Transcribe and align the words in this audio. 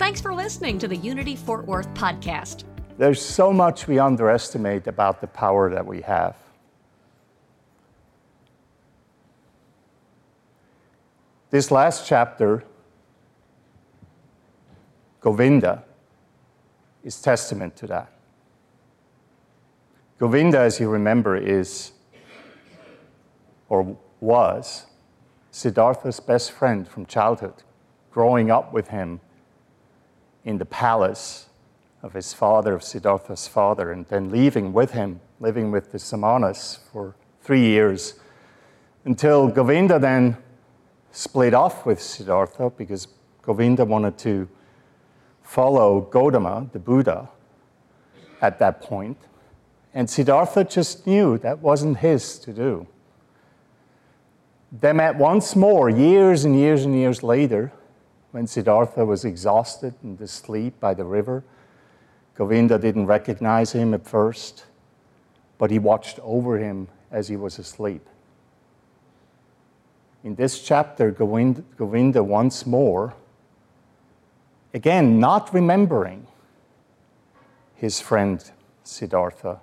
Thanks 0.00 0.22
for 0.22 0.32
listening 0.32 0.78
to 0.78 0.88
the 0.88 0.96
Unity 0.96 1.36
Fort 1.36 1.66
Worth 1.66 1.92
podcast. 1.92 2.64
There's 2.96 3.20
so 3.20 3.52
much 3.52 3.86
we 3.86 3.98
underestimate 3.98 4.86
about 4.86 5.20
the 5.20 5.26
power 5.26 5.68
that 5.68 5.84
we 5.84 6.00
have. 6.00 6.36
This 11.50 11.70
last 11.70 12.06
chapter, 12.06 12.64
Govinda, 15.20 15.84
is 17.04 17.20
testament 17.20 17.76
to 17.76 17.86
that. 17.88 18.10
Govinda, 20.18 20.60
as 20.60 20.80
you 20.80 20.88
remember, 20.88 21.36
is 21.36 21.92
or 23.68 23.98
was 24.20 24.86
Siddhartha's 25.50 26.20
best 26.20 26.52
friend 26.52 26.88
from 26.88 27.04
childhood, 27.04 27.62
growing 28.10 28.50
up 28.50 28.72
with 28.72 28.88
him 28.88 29.20
in 30.44 30.58
the 30.58 30.64
palace 30.64 31.48
of 32.02 32.14
his 32.14 32.32
father, 32.32 32.74
of 32.74 32.82
Siddhartha's 32.82 33.46
father, 33.46 33.92
and 33.92 34.06
then 34.06 34.30
leaving 34.30 34.72
with 34.72 34.92
him, 34.92 35.20
living 35.38 35.70
with 35.70 35.92
the 35.92 35.98
Samanas 35.98 36.78
for 36.92 37.14
three 37.42 37.60
years, 37.66 38.14
until 39.04 39.48
Govinda 39.48 39.98
then 39.98 40.36
split 41.12 41.54
off 41.54 41.84
with 41.84 42.00
Siddhartha 42.00 42.70
because 42.70 43.08
Govinda 43.42 43.84
wanted 43.84 44.16
to 44.18 44.48
follow 45.42 46.02
Gautama, 46.02 46.68
the 46.72 46.78
Buddha, 46.78 47.28
at 48.40 48.58
that 48.58 48.80
point. 48.80 49.18
And 49.92 50.08
Siddhartha 50.08 50.64
just 50.64 51.06
knew 51.06 51.36
that 51.38 51.58
wasn't 51.58 51.98
his 51.98 52.38
to 52.40 52.52
do. 52.52 52.86
They 54.72 54.92
met 54.92 55.16
once 55.16 55.56
more, 55.56 55.90
years 55.90 56.44
and 56.44 56.56
years 56.56 56.84
and 56.84 56.94
years 56.94 57.22
later, 57.24 57.72
when 58.32 58.46
Siddhartha 58.46 59.04
was 59.04 59.24
exhausted 59.24 59.94
and 60.02 60.20
asleep 60.20 60.78
by 60.80 60.94
the 60.94 61.04
river. 61.04 61.44
Govinda 62.34 62.78
didn't 62.78 63.06
recognize 63.06 63.72
him 63.72 63.92
at 63.94 64.06
first, 64.06 64.64
but 65.58 65.70
he 65.70 65.78
watched 65.78 66.18
over 66.22 66.58
him 66.58 66.88
as 67.10 67.28
he 67.28 67.36
was 67.36 67.58
asleep. 67.58 68.06
In 70.22 70.34
this 70.34 70.62
chapter, 70.62 71.10
Govinda, 71.10 71.62
Govinda 71.76 72.22
once 72.22 72.66
more 72.66 73.14
Again, 74.72 75.18
not 75.18 75.52
remembering 75.52 76.26
his 77.74 78.00
friend 78.00 78.42
Siddhartha, 78.84 79.58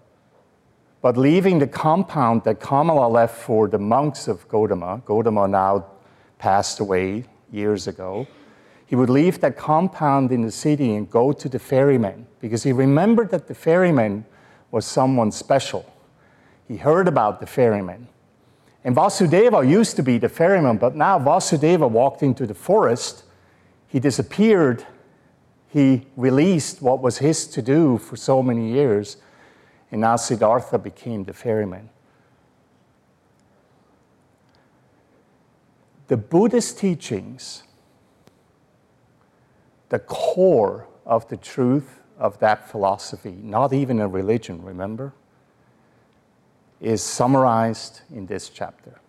but 1.01 1.15
leaving 1.15 1.59
the 1.59 1.67
compound 1.67 2.43
that 2.43 2.59
Kamala 2.59 3.07
left 3.07 3.37
for 3.37 3.69
the 3.69 3.79
monks 3.79 4.27
of 4.27 4.45
Gautama. 4.49 5.01
Gautama 5.05 5.47
now 5.47 5.85
passed 6.39 6.81
away 6.81 7.23
years 7.51 7.87
ago. 7.87 8.27
He 8.87 8.95
would 8.95 9.09
leave 9.09 9.41
that 9.41 9.57
compound 9.57 10.31
in 10.31 10.41
the 10.41 10.51
city 10.51 10.95
and 10.95 11.09
go 11.09 11.31
to 11.31 11.47
the 11.47 11.59
ferryman 11.59 12.25
because 12.39 12.63
he 12.63 12.71
remembered 12.71 13.29
that 13.29 13.47
the 13.47 13.53
ferryman 13.53 14.25
was 14.71 14.85
someone 14.85 15.31
special. 15.31 15.85
He 16.67 16.77
heard 16.77 17.07
about 17.07 17.39
the 17.39 17.45
ferryman. 17.45 18.07
And 18.83 18.95
Vasudeva 18.95 19.69
used 19.69 19.97
to 19.97 20.03
be 20.03 20.17
the 20.17 20.29
ferryman, 20.29 20.77
but 20.77 20.95
now 20.95 21.19
Vasudeva 21.19 21.87
walked 21.89 22.23
into 22.23 22.47
the 22.47 22.53
forest. 22.53 23.23
He 23.87 23.99
disappeared 23.99 24.85
he 25.69 26.07
released 26.15 26.81
what 26.81 27.01
was 27.01 27.17
his 27.17 27.45
to 27.47 27.61
do 27.61 27.97
for 27.97 28.15
so 28.15 28.41
many 28.41 28.71
years, 28.71 29.17
and 29.91 30.01
now 30.01 30.15
Siddhartha 30.15 30.79
became 30.79 31.25
the 31.25 31.33
ferryman. 31.33 31.89
The 36.07 36.17
Buddhist 36.17 36.79
teachings, 36.79 37.63
the 39.89 39.99
core 39.99 40.87
of 41.05 41.27
the 41.29 41.37
truth 41.37 41.99
of 42.17 42.39
that 42.39 42.69
philosophy, 42.69 43.35
not 43.41 43.73
even 43.73 43.99
a 43.99 44.07
religion, 44.07 44.61
remember, 44.63 45.13
is 46.81 47.01
summarized 47.01 48.01
in 48.13 48.25
this 48.25 48.49
chapter. 48.49 48.99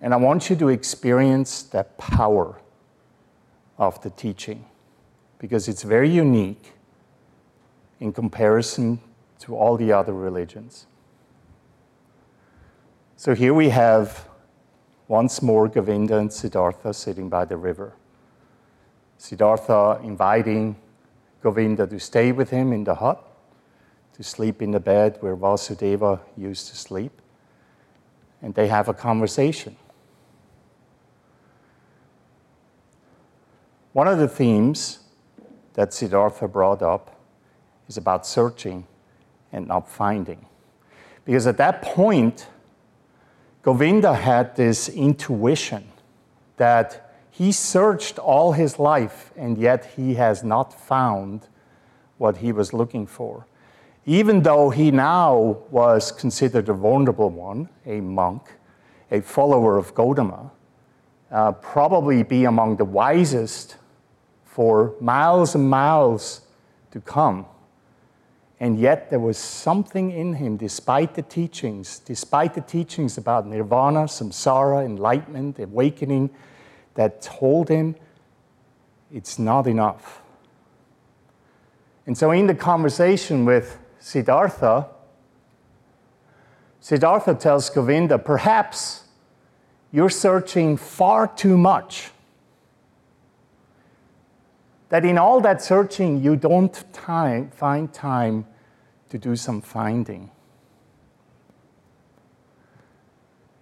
And 0.00 0.12
I 0.12 0.16
want 0.16 0.50
you 0.50 0.56
to 0.56 0.68
experience 0.68 1.62
that 1.64 1.96
power 1.96 2.60
of 3.78 4.00
the 4.02 4.10
teaching 4.10 4.64
because 5.38 5.68
it's 5.68 5.82
very 5.82 6.10
unique 6.10 6.72
in 8.00 8.12
comparison 8.12 9.00
to 9.40 9.56
all 9.56 9.76
the 9.76 9.92
other 9.92 10.12
religions. 10.12 10.86
So 13.16 13.34
here 13.34 13.54
we 13.54 13.70
have 13.70 14.28
once 15.08 15.40
more 15.40 15.68
Govinda 15.68 16.18
and 16.18 16.32
Siddhartha 16.32 16.92
sitting 16.92 17.28
by 17.28 17.44
the 17.44 17.56
river. 17.56 17.94
Siddhartha 19.18 20.00
inviting 20.02 20.76
Govinda 21.42 21.86
to 21.86 21.98
stay 21.98 22.32
with 22.32 22.50
him 22.50 22.72
in 22.72 22.84
the 22.84 22.94
hut, 22.94 23.22
to 24.14 24.22
sleep 24.22 24.62
in 24.62 24.70
the 24.70 24.80
bed 24.80 25.18
where 25.20 25.36
Vasudeva 25.36 26.20
used 26.36 26.68
to 26.68 26.76
sleep. 26.76 27.12
And 28.42 28.54
they 28.54 28.68
have 28.68 28.88
a 28.88 28.94
conversation. 28.94 29.76
One 33.92 34.08
of 34.08 34.18
the 34.18 34.28
themes 34.28 34.98
that 35.74 35.94
Siddhartha 35.94 36.48
brought 36.48 36.82
up 36.82 37.18
is 37.88 37.96
about 37.96 38.26
searching 38.26 38.86
and 39.52 39.66
not 39.66 39.88
finding. 39.88 40.44
Because 41.24 41.46
at 41.46 41.56
that 41.58 41.82
point, 41.82 42.46
Govinda 43.62 44.14
had 44.14 44.54
this 44.54 44.88
intuition 44.88 45.88
that 46.56 47.05
he 47.36 47.52
searched 47.52 48.18
all 48.18 48.52
his 48.52 48.78
life 48.78 49.30
and 49.36 49.58
yet 49.58 49.92
he 49.94 50.14
has 50.14 50.42
not 50.42 50.72
found 50.72 51.46
what 52.16 52.38
he 52.38 52.50
was 52.50 52.72
looking 52.72 53.06
for. 53.06 53.46
Even 54.06 54.42
though 54.42 54.70
he 54.70 54.90
now 54.90 55.58
was 55.70 56.10
considered 56.10 56.66
a 56.70 56.72
vulnerable 56.72 57.28
one, 57.28 57.68
a 57.84 58.00
monk, 58.00 58.54
a 59.10 59.20
follower 59.20 59.76
of 59.76 59.94
Gautama, 59.94 60.50
uh, 61.30 61.52
probably 61.52 62.22
be 62.22 62.44
among 62.44 62.76
the 62.76 62.86
wisest 62.86 63.76
for 64.46 64.94
miles 64.98 65.54
and 65.54 65.68
miles 65.68 66.40
to 66.90 67.02
come. 67.02 67.44
And 68.60 68.78
yet 68.78 69.10
there 69.10 69.20
was 69.20 69.36
something 69.36 70.10
in 70.10 70.32
him, 70.32 70.56
despite 70.56 71.14
the 71.14 71.20
teachings, 71.20 71.98
despite 71.98 72.54
the 72.54 72.62
teachings 72.62 73.18
about 73.18 73.46
nirvana, 73.46 74.04
samsara, 74.04 74.86
enlightenment, 74.86 75.58
awakening, 75.58 76.30
that 76.96 77.22
told 77.22 77.68
him 77.68 77.94
it's 79.12 79.38
not 79.38 79.66
enough. 79.66 80.22
And 82.06 82.16
so, 82.16 82.30
in 82.30 82.46
the 82.46 82.54
conversation 82.54 83.44
with 83.44 83.78
Siddhartha, 83.98 84.88
Siddhartha 86.80 87.34
tells 87.34 87.70
Govinda, 87.70 88.18
perhaps 88.18 89.04
you're 89.90 90.10
searching 90.10 90.76
far 90.76 91.26
too 91.26 91.56
much 91.56 92.10
that 94.88 95.04
in 95.04 95.18
all 95.18 95.40
that 95.40 95.60
searching, 95.62 96.22
you 96.22 96.36
don't 96.36 96.84
time, 96.92 97.50
find 97.50 97.92
time 97.92 98.46
to 99.08 99.18
do 99.18 99.34
some 99.34 99.60
finding. 99.60 100.30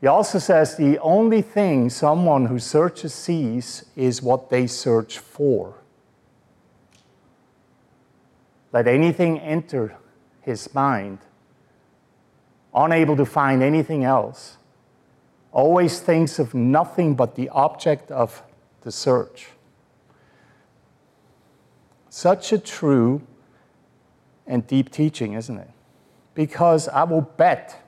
He 0.04 0.08
also 0.08 0.38
says 0.38 0.76
the 0.76 0.98
only 0.98 1.40
thing 1.40 1.88
someone 1.88 2.44
who 2.44 2.58
searches 2.58 3.14
sees 3.14 3.86
is 3.96 4.20
what 4.20 4.50
they 4.50 4.66
search 4.66 5.18
for. 5.18 5.76
Let 8.70 8.86
anything 8.86 9.40
enter 9.40 9.96
his 10.42 10.74
mind, 10.74 11.20
unable 12.74 13.16
to 13.16 13.24
find 13.24 13.62
anything 13.62 14.04
else, 14.04 14.58
always 15.52 16.00
thinks 16.00 16.38
of 16.38 16.52
nothing 16.52 17.14
but 17.14 17.34
the 17.34 17.48
object 17.48 18.10
of 18.10 18.42
the 18.82 18.92
search. 18.92 19.52
Such 22.10 22.52
a 22.52 22.58
true 22.58 23.22
and 24.46 24.66
deep 24.66 24.90
teaching, 24.90 25.32
isn't 25.32 25.56
it? 25.56 25.70
Because 26.34 26.88
I 26.88 27.04
will 27.04 27.22
bet 27.22 27.82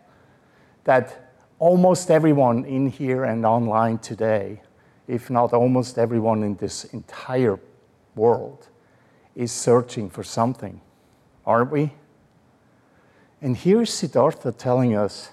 that 0.85 1.26
almost 1.59 2.11
everyone 2.11 2.65
in 2.65 2.89
here 2.89 3.25
and 3.25 3.47
online 3.47 3.99
today, 3.99 4.61
if 5.09 5.31
not 5.31 5.53
almost 5.53 5.99
everyone 5.99 6.43
in 6.43 6.57
this 6.57 6.85
entire 6.85 7.59
world, 8.15 8.69
is 9.35 9.53
searching 9.53 10.11
for 10.11 10.23
something, 10.23 10.81
aren't 11.45 11.71
we? 11.71 11.93
And 13.41 13.57
here's 13.57 13.93
Siddhartha 13.93 14.53
telling 14.53 14.97
us 14.97 15.31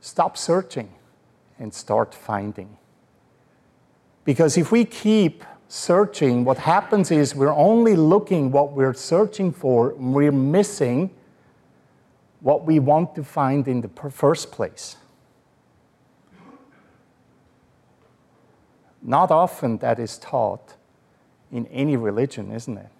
stop 0.00 0.36
searching 0.36 0.90
and 1.58 1.74
start 1.74 2.14
finding. 2.14 2.76
Because 4.24 4.56
if 4.56 4.70
we 4.72 4.84
keep 4.84 5.44
searching, 5.68 6.44
what 6.44 6.58
happens 6.58 7.10
is 7.10 7.34
we're 7.34 7.54
only 7.54 7.96
looking 7.96 8.50
what 8.50 8.72
we're 8.72 8.94
searching 8.94 9.52
for, 9.52 9.90
and 9.90 10.14
we're 10.14 10.32
missing 10.32 11.10
what 12.40 12.64
we 12.64 12.78
want 12.78 13.14
to 13.14 13.22
find 13.22 13.68
in 13.68 13.80
the 13.80 14.10
first 14.10 14.50
place. 14.50 14.96
Not 19.02 19.30
often 19.30 19.78
that 19.78 19.98
is 19.98 20.18
taught 20.18 20.74
in 21.50 21.66
any 21.68 21.96
religion, 21.96 22.52
isn't 22.52 22.76
it? 22.76 22.90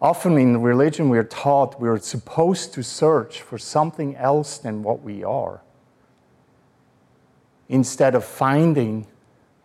Often 0.00 0.38
in 0.38 0.62
religion, 0.62 1.08
we're 1.08 1.24
taught 1.24 1.80
we're 1.80 1.98
supposed 1.98 2.72
to 2.74 2.82
search 2.82 3.42
for 3.42 3.58
something 3.58 4.16
else 4.16 4.58
than 4.58 4.82
what 4.82 5.02
we 5.02 5.24
are, 5.24 5.60
instead 7.68 8.14
of 8.14 8.24
finding 8.24 9.06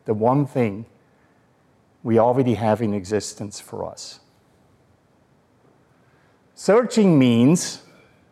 the 0.06 0.14
one 0.14 0.46
thing 0.46 0.86
we 2.02 2.20
already 2.20 2.56
have 2.56 2.82
in 2.82 2.94
existence 2.94 3.60
for 3.60 3.90
us. 3.90 4.20
Searching 6.56 7.18
means, 7.18 7.84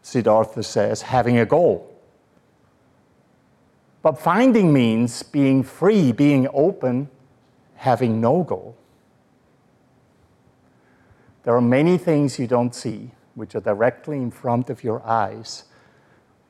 Siddhartha 0.01 0.63
says, 0.63 1.03
having 1.03 1.37
a 1.37 1.45
goal. 1.45 1.90
But 4.01 4.19
finding 4.19 4.73
means 4.73 5.21
being 5.23 5.63
free, 5.63 6.11
being 6.11 6.47
open, 6.53 7.09
having 7.75 8.19
no 8.19 8.43
goal. 8.43 8.75
There 11.43 11.55
are 11.55 11.61
many 11.61 11.97
things 11.97 12.39
you 12.39 12.47
don't 12.47 12.73
see, 12.73 13.11
which 13.35 13.55
are 13.55 13.61
directly 13.61 14.17
in 14.17 14.31
front 14.31 14.69
of 14.69 14.83
your 14.83 15.05
eyes, 15.05 15.65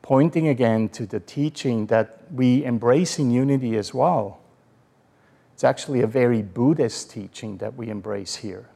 pointing 0.01 0.47
again 0.47 0.89
to 0.89 1.05
the 1.05 1.19
teaching 1.19 1.87
that 1.87 2.19
we 2.33 2.63
embrace 2.63 3.19
in 3.19 3.31
unity 3.31 3.77
as 3.77 3.93
well. 3.93 4.39
It's 5.53 5.63
actually 5.63 6.01
a 6.01 6.07
very 6.07 6.41
Buddhist 6.41 7.11
teaching 7.11 7.57
that 7.57 7.75
we 7.75 7.89
embrace 7.89 8.35
here. 8.37 8.67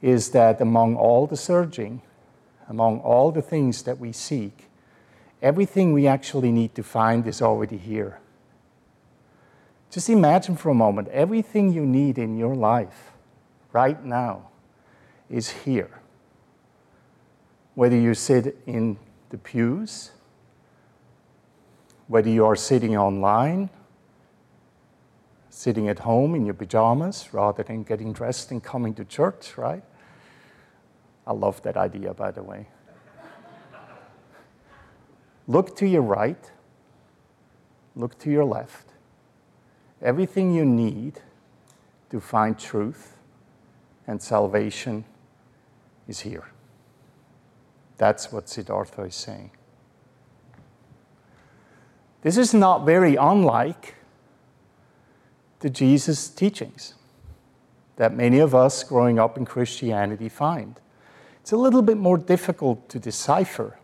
Is 0.00 0.30
that 0.30 0.60
among 0.60 0.96
all 0.96 1.26
the 1.26 1.36
searching, 1.36 2.02
among 2.68 3.00
all 3.00 3.30
the 3.30 3.42
things 3.42 3.82
that 3.82 3.98
we 3.98 4.12
seek, 4.12 4.68
everything 5.44 5.92
we 5.92 6.06
actually 6.06 6.50
need 6.50 6.74
to 6.74 6.82
find 6.82 7.26
is 7.26 7.42
already 7.42 7.76
here. 7.76 8.18
Just 9.90 10.08
imagine 10.08 10.56
for 10.56 10.70
a 10.70 10.74
moment 10.74 11.06
everything 11.08 11.70
you 11.70 11.84
need 11.84 12.16
in 12.16 12.38
your 12.38 12.54
life 12.54 13.12
right 13.70 14.02
now 14.02 14.48
is 15.28 15.50
here. 15.50 16.00
Whether 17.74 17.96
you 17.96 18.14
sit 18.14 18.56
in 18.66 18.96
the 19.28 19.36
pews, 19.36 20.12
whether 22.08 22.30
you 22.30 22.46
are 22.46 22.56
sitting 22.56 22.96
online, 22.96 23.68
sitting 25.50 25.88
at 25.88 25.98
home 25.98 26.34
in 26.34 26.46
your 26.46 26.54
pajamas 26.54 27.28
rather 27.32 27.62
than 27.62 27.82
getting 27.82 28.14
dressed 28.14 28.50
and 28.50 28.64
coming 28.64 28.94
to 28.94 29.04
church, 29.04 29.58
right? 29.58 29.84
I 31.26 31.32
love 31.32 31.60
that 31.62 31.76
idea, 31.76 32.14
by 32.14 32.30
the 32.30 32.42
way. 32.42 32.68
Look 35.46 35.76
to 35.76 35.86
your 35.86 36.02
right, 36.02 36.50
look 37.94 38.18
to 38.20 38.30
your 38.30 38.44
left. 38.44 38.88
Everything 40.02 40.54
you 40.54 40.64
need 40.64 41.20
to 42.10 42.20
find 42.20 42.58
truth 42.58 43.16
and 44.06 44.20
salvation 44.20 45.04
is 46.06 46.20
here. 46.20 46.44
That's 47.96 48.32
what 48.32 48.48
Siddhartha 48.48 49.02
is 49.02 49.14
saying. 49.14 49.50
This 52.22 52.36
is 52.36 52.54
not 52.54 52.84
very 52.84 53.16
unlike 53.16 53.94
the 55.60 55.70
Jesus 55.70 56.28
teachings 56.28 56.94
that 57.96 58.14
many 58.14 58.38
of 58.38 58.54
us 58.54 58.82
growing 58.82 59.18
up 59.18 59.36
in 59.36 59.44
Christianity 59.44 60.28
find. 60.28 60.80
It's 61.40 61.52
a 61.52 61.56
little 61.56 61.82
bit 61.82 61.96
more 61.96 62.18
difficult 62.18 62.88
to 62.88 62.98
decipher. 62.98 63.78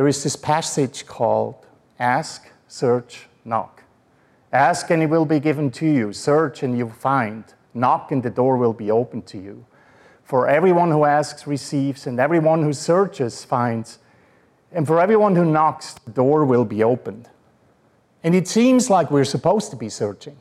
There 0.00 0.08
is 0.08 0.22
this 0.22 0.34
passage 0.34 1.06
called 1.06 1.66
Ask, 1.98 2.48
Search, 2.68 3.26
Knock. 3.44 3.82
Ask 4.50 4.88
and 4.88 5.02
it 5.02 5.10
will 5.10 5.26
be 5.26 5.38
given 5.38 5.70
to 5.72 5.86
you. 5.86 6.14
Search 6.14 6.62
and 6.62 6.78
you'll 6.78 6.88
find. 6.88 7.44
Knock 7.74 8.10
and 8.10 8.22
the 8.22 8.30
door 8.30 8.56
will 8.56 8.72
be 8.72 8.90
opened 8.90 9.26
to 9.26 9.36
you. 9.36 9.66
For 10.24 10.48
everyone 10.48 10.90
who 10.90 11.04
asks 11.04 11.46
receives, 11.46 12.06
and 12.06 12.18
everyone 12.18 12.62
who 12.62 12.72
searches 12.72 13.44
finds. 13.44 13.98
And 14.72 14.86
for 14.86 15.02
everyone 15.02 15.36
who 15.36 15.44
knocks, 15.44 15.92
the 15.92 16.12
door 16.12 16.46
will 16.46 16.64
be 16.64 16.82
opened. 16.82 17.28
And 18.24 18.34
it 18.34 18.48
seems 18.48 18.88
like 18.88 19.10
we're 19.10 19.26
supposed 19.26 19.70
to 19.72 19.76
be 19.76 19.90
searching, 19.90 20.38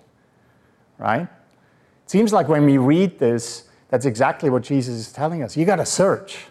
right? 0.98 1.24
It 1.24 2.10
seems 2.10 2.32
like 2.32 2.48
when 2.48 2.64
we 2.64 2.78
read 2.78 3.20
this, 3.20 3.66
that's 3.90 4.06
exactly 4.06 4.50
what 4.50 4.64
Jesus 4.64 4.96
is 4.96 5.12
telling 5.12 5.44
us. 5.44 5.58
You 5.58 5.66
got 5.66 5.84
to 5.84 5.86
search. 5.86 6.46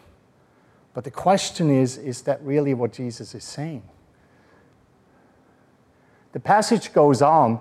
But 0.98 1.04
the 1.04 1.12
question 1.12 1.70
is 1.70 1.96
is 1.96 2.22
that 2.22 2.42
really 2.42 2.74
what 2.74 2.92
Jesus 2.92 3.32
is 3.32 3.44
saying? 3.44 3.84
The 6.32 6.40
passage 6.40 6.92
goes 6.92 7.22
on 7.22 7.60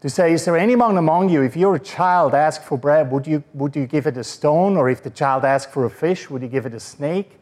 to 0.00 0.10
say, 0.10 0.32
Is 0.32 0.44
there 0.44 0.58
anyone 0.58 0.96
among 0.96 1.28
you, 1.28 1.42
if 1.42 1.56
your 1.56 1.78
child 1.78 2.34
asks 2.34 2.64
for 2.64 2.76
bread, 2.76 3.12
would 3.12 3.28
you, 3.28 3.44
would 3.54 3.76
you 3.76 3.86
give 3.86 4.08
it 4.08 4.16
a 4.16 4.24
stone? 4.24 4.76
Or 4.76 4.90
if 4.90 5.04
the 5.04 5.10
child 5.10 5.44
asks 5.44 5.72
for 5.72 5.84
a 5.84 5.90
fish, 5.90 6.28
would 6.28 6.42
you 6.42 6.48
give 6.48 6.66
it 6.66 6.74
a 6.74 6.80
snake? 6.80 7.38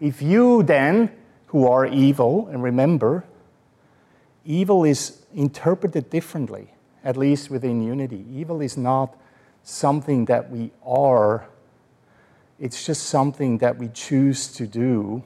If 0.00 0.20
you 0.20 0.64
then, 0.64 1.12
who 1.46 1.68
are 1.68 1.86
evil, 1.86 2.48
and 2.48 2.64
remember, 2.64 3.24
evil 4.44 4.82
is 4.82 5.24
interpreted 5.32 6.10
differently, 6.10 6.74
at 7.04 7.16
least 7.16 7.50
within 7.52 7.84
unity. 7.84 8.26
Evil 8.32 8.60
is 8.60 8.76
not 8.76 9.16
something 9.62 10.24
that 10.24 10.50
we 10.50 10.72
are, 10.84 11.46
it's 12.58 12.86
just 12.86 13.04
something 13.04 13.58
that 13.58 13.76
we 13.76 13.88
choose 13.88 14.48
to 14.48 14.66
do 14.66 15.22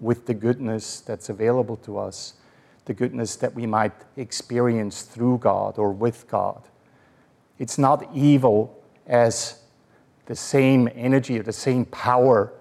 with 0.00 0.26
the 0.26 0.34
goodness 0.34 1.00
that's 1.00 1.28
available 1.28 1.76
to 1.76 1.98
us 1.98 2.34
the 2.84 2.94
goodness 2.94 3.36
that 3.36 3.54
we 3.54 3.66
might 3.66 3.92
experience 4.16 5.02
through 5.02 5.38
God 5.38 5.78
or 5.78 5.92
with 5.92 6.28
God. 6.28 6.62
It's 7.58 7.78
not 7.78 8.08
evil 8.14 8.82
as 9.06 9.60
the 10.26 10.34
same 10.34 10.88
energy 10.94 11.38
or 11.38 11.42
the 11.42 11.52
same 11.52 11.84
power 11.86 12.52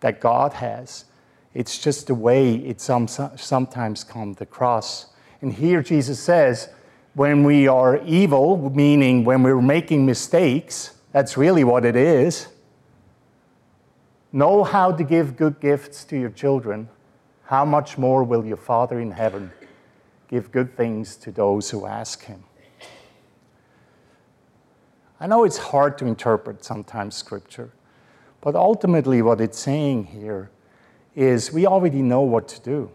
that 0.00 0.20
God 0.20 0.52
has. 0.54 1.06
It's 1.54 1.78
just 1.78 2.06
the 2.06 2.14
way 2.14 2.56
it 2.56 2.80
some, 2.80 3.08
sometimes 3.08 4.04
comes 4.04 4.40
across. 4.40 5.06
And 5.40 5.52
here 5.52 5.82
Jesus 5.82 6.20
says, 6.20 6.68
when 7.14 7.44
we 7.44 7.68
are 7.68 8.02
evil, 8.04 8.70
meaning 8.70 9.24
when 9.24 9.42
we're 9.42 9.60
making 9.60 10.04
mistakes, 10.04 10.92
that's 11.12 11.36
really 11.36 11.62
what 11.62 11.84
it 11.84 11.94
is. 11.94 12.48
Know 14.34 14.64
how 14.64 14.90
to 14.90 15.04
give 15.04 15.36
good 15.36 15.60
gifts 15.60 16.04
to 16.06 16.18
your 16.18 16.30
children. 16.30 16.88
How 17.44 17.64
much 17.64 17.96
more 17.96 18.24
will 18.24 18.44
your 18.44 18.56
Father 18.56 18.98
in 18.98 19.12
heaven 19.12 19.52
give 20.26 20.50
good 20.50 20.76
things 20.76 21.14
to 21.14 21.30
those 21.30 21.70
who 21.70 21.86
ask 21.86 22.24
him. 22.24 22.42
I 25.20 25.28
know 25.28 25.44
it's 25.44 25.58
hard 25.58 25.96
to 25.98 26.06
interpret 26.06 26.64
sometimes 26.64 27.14
scripture, 27.14 27.70
but 28.40 28.56
ultimately, 28.56 29.22
what 29.22 29.40
it's 29.40 29.60
saying 29.60 30.06
here 30.06 30.50
is 31.14 31.52
we 31.52 31.64
already 31.66 32.02
know 32.02 32.22
what 32.22 32.48
to 32.48 32.60
do. 32.60 32.90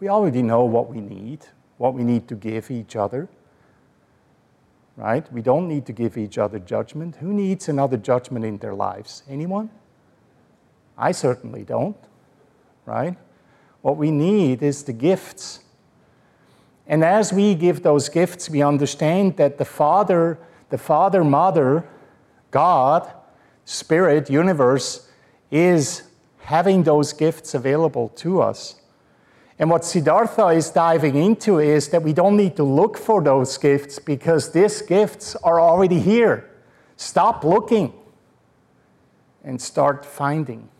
We 0.00 0.08
already 0.08 0.40
know 0.40 0.64
what 0.64 0.88
we 0.88 1.02
need, 1.02 1.40
what 1.76 1.92
we 1.92 2.02
need 2.02 2.26
to 2.28 2.34
give 2.34 2.70
each 2.70 2.96
other. 2.96 3.28
Right? 4.96 5.30
We 5.30 5.42
don't 5.42 5.68
need 5.68 5.84
to 5.84 5.92
give 5.92 6.16
each 6.16 6.38
other 6.38 6.58
judgment. 6.58 7.16
Who 7.16 7.34
needs 7.34 7.68
another 7.68 7.98
judgment 7.98 8.46
in 8.46 8.56
their 8.56 8.74
lives? 8.74 9.22
Anyone? 9.28 9.68
I 10.98 11.12
certainly 11.12 11.64
don't. 11.64 11.96
Right? 12.84 13.16
What 13.80 13.96
we 13.96 14.10
need 14.10 14.62
is 14.62 14.82
the 14.82 14.92
gifts 14.92 15.60
and 16.88 17.04
as 17.04 17.32
we 17.32 17.54
give 17.54 17.82
those 17.82 18.08
gifts, 18.08 18.48
we 18.48 18.62
understand 18.62 19.36
that 19.36 19.58
the 19.58 19.64
Father, 19.66 20.38
the 20.70 20.78
Father, 20.78 21.22
Mother, 21.22 21.84
God, 22.50 23.12
Spirit, 23.66 24.30
universe 24.30 25.06
is 25.50 26.02
having 26.38 26.84
those 26.84 27.12
gifts 27.12 27.52
available 27.52 28.08
to 28.16 28.40
us. 28.40 28.76
And 29.58 29.68
what 29.68 29.84
Siddhartha 29.84 30.46
is 30.48 30.70
diving 30.70 31.16
into 31.16 31.58
is 31.58 31.88
that 31.88 32.02
we 32.02 32.14
don't 32.14 32.38
need 32.38 32.56
to 32.56 32.64
look 32.64 32.96
for 32.96 33.22
those 33.22 33.58
gifts 33.58 33.98
because 33.98 34.52
these 34.52 34.80
gifts 34.80 35.36
are 35.36 35.60
already 35.60 36.00
here. 36.00 36.48
Stop 36.96 37.44
looking 37.44 37.92
and 39.44 39.60
start 39.60 40.06
finding. 40.06 40.70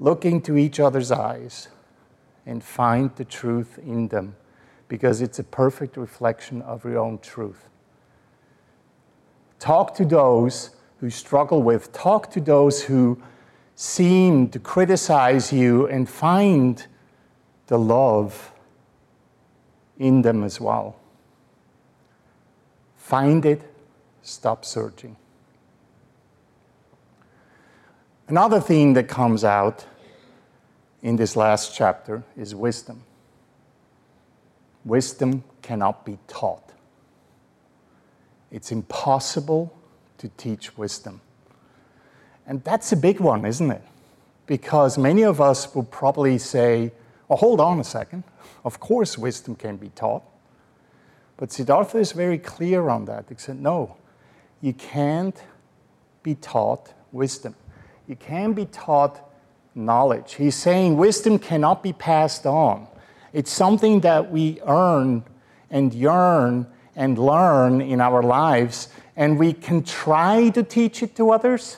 Look 0.00 0.24
into 0.24 0.56
each 0.56 0.78
other's 0.78 1.10
eyes 1.10 1.68
and 2.46 2.62
find 2.62 3.14
the 3.16 3.24
truth 3.24 3.78
in 3.78 4.08
them 4.08 4.36
because 4.88 5.20
it's 5.20 5.38
a 5.38 5.44
perfect 5.44 5.96
reflection 5.96 6.62
of 6.62 6.84
your 6.84 6.98
own 6.98 7.18
truth. 7.18 7.68
Talk 9.58 9.94
to 9.96 10.04
those 10.04 10.70
who 11.00 11.10
struggle 11.10 11.62
with, 11.62 11.92
talk 11.92 12.30
to 12.32 12.40
those 12.40 12.82
who 12.82 13.20
seem 13.74 14.48
to 14.48 14.58
criticize 14.58 15.52
you 15.52 15.86
and 15.88 16.08
find 16.08 16.86
the 17.66 17.78
love 17.78 18.52
in 19.98 20.22
them 20.22 20.42
as 20.42 20.60
well. 20.60 20.96
Find 22.96 23.44
it, 23.44 23.62
stop 24.22 24.64
searching. 24.64 25.16
Another 28.28 28.60
theme 28.60 28.92
that 28.92 29.08
comes 29.08 29.42
out 29.42 29.86
in 31.02 31.16
this 31.16 31.34
last 31.34 31.74
chapter 31.74 32.22
is 32.36 32.54
wisdom. 32.54 33.02
Wisdom 34.84 35.44
cannot 35.62 36.04
be 36.04 36.18
taught. 36.28 36.72
It's 38.50 38.70
impossible 38.70 39.74
to 40.18 40.28
teach 40.36 40.76
wisdom. 40.76 41.22
And 42.46 42.62
that's 42.64 42.92
a 42.92 42.96
big 42.96 43.18
one, 43.18 43.46
isn't 43.46 43.70
it? 43.70 43.82
Because 44.46 44.98
many 44.98 45.22
of 45.22 45.40
us 45.40 45.74
will 45.74 45.84
probably 45.84 46.36
say, 46.36 46.92
well, 47.28 47.38
hold 47.38 47.60
on 47.60 47.80
a 47.80 47.84
second. 47.84 48.24
Of 48.62 48.78
course, 48.78 49.16
wisdom 49.16 49.54
can 49.54 49.76
be 49.76 49.88
taught. 49.88 50.22
But 51.38 51.50
Siddhartha 51.50 51.96
is 51.96 52.12
very 52.12 52.38
clear 52.38 52.90
on 52.90 53.06
that. 53.06 53.24
He 53.30 53.36
said, 53.38 53.58
no, 53.58 53.96
you 54.60 54.74
can't 54.74 55.42
be 56.22 56.34
taught 56.34 56.92
wisdom. 57.10 57.54
You 58.08 58.16
can 58.16 58.54
be 58.54 58.64
taught 58.64 59.20
knowledge. 59.74 60.34
He's 60.34 60.56
saying 60.56 60.96
wisdom 60.96 61.38
cannot 61.38 61.82
be 61.82 61.92
passed 61.92 62.46
on. 62.46 62.88
It's 63.34 63.52
something 63.52 64.00
that 64.00 64.32
we 64.32 64.60
earn 64.66 65.24
and 65.70 65.92
yearn 65.92 66.66
and 66.96 67.18
learn 67.18 67.82
in 67.82 68.00
our 68.00 68.22
lives, 68.22 68.88
and 69.14 69.38
we 69.38 69.52
can 69.52 69.84
try 69.84 70.48
to 70.48 70.62
teach 70.62 71.02
it 71.02 71.14
to 71.16 71.30
others. 71.30 71.76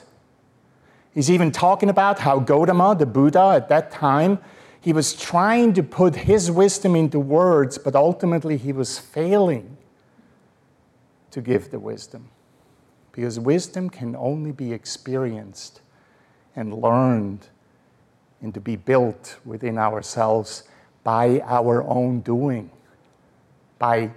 He's 1.13 1.31
even 1.31 1.51
talking 1.51 1.91
about 1.91 2.21
how 2.21 2.39
Gotama, 2.39 2.97
the 2.97 3.07
Buddha 3.07 3.53
at 3.57 3.69
that 3.69 3.91
time, 3.91 4.39
he 4.81 4.93
was 4.93 5.13
trying 5.13 5.75
to 5.75 5.83
put 5.83 6.15
his 6.15 6.49
wisdom 6.51 6.95
into 6.95 7.19
words, 7.19 7.77
but 7.77 7.97
ultimately 7.97 8.57
he 8.57 8.73
was 8.73 8.99
failing 8.99 9.77
to 11.33 11.41
give 11.41 11.71
the 11.71 11.81
wisdom. 11.81 12.31
Because 13.13 13.39
wisdom 13.41 13.91
can 13.91 14.15
only 14.15 14.53
be 14.53 14.73
experienced 14.73 15.81
and 16.57 16.75
learned 16.75 17.47
and 18.43 18.55
to 18.55 18.61
be 18.61 18.77
built 18.77 19.39
within 19.45 19.79
ourselves 19.79 20.65
by 21.05 21.41
our 21.41 21.83
own 21.85 22.21
doing, 22.21 22.71
by 23.79 24.11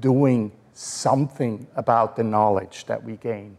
doing 0.00 0.52
something 0.72 1.66
about 1.76 2.16
the 2.16 2.22
knowledge 2.22 2.86
that 2.86 3.02
we 3.02 3.16
gain. 3.16 3.56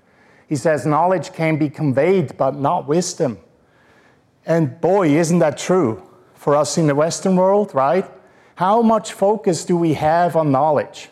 He 0.47 0.55
says 0.55 0.85
knowledge 0.85 1.31
can 1.33 1.57
be 1.57 1.69
conveyed, 1.69 2.35
but 2.38 2.55
not 2.55 2.88
wisdom. 2.88 3.38
And 4.45 4.81
boy, 4.81 5.09
isn't 5.09 5.39
that 5.39 5.57
true 5.57 6.03
for 6.33 6.55
us 6.55 6.77
in 6.77 6.88
the 6.88 6.95
Western 6.95 7.35
world, 7.35 7.73
right? 7.75 8.09
How 8.55 8.81
much 8.81 9.13
focus 9.13 9.63
do 9.63 9.77
we 9.77 9.93
have 9.93 10.35
on 10.35 10.51
knowledge? 10.51 11.11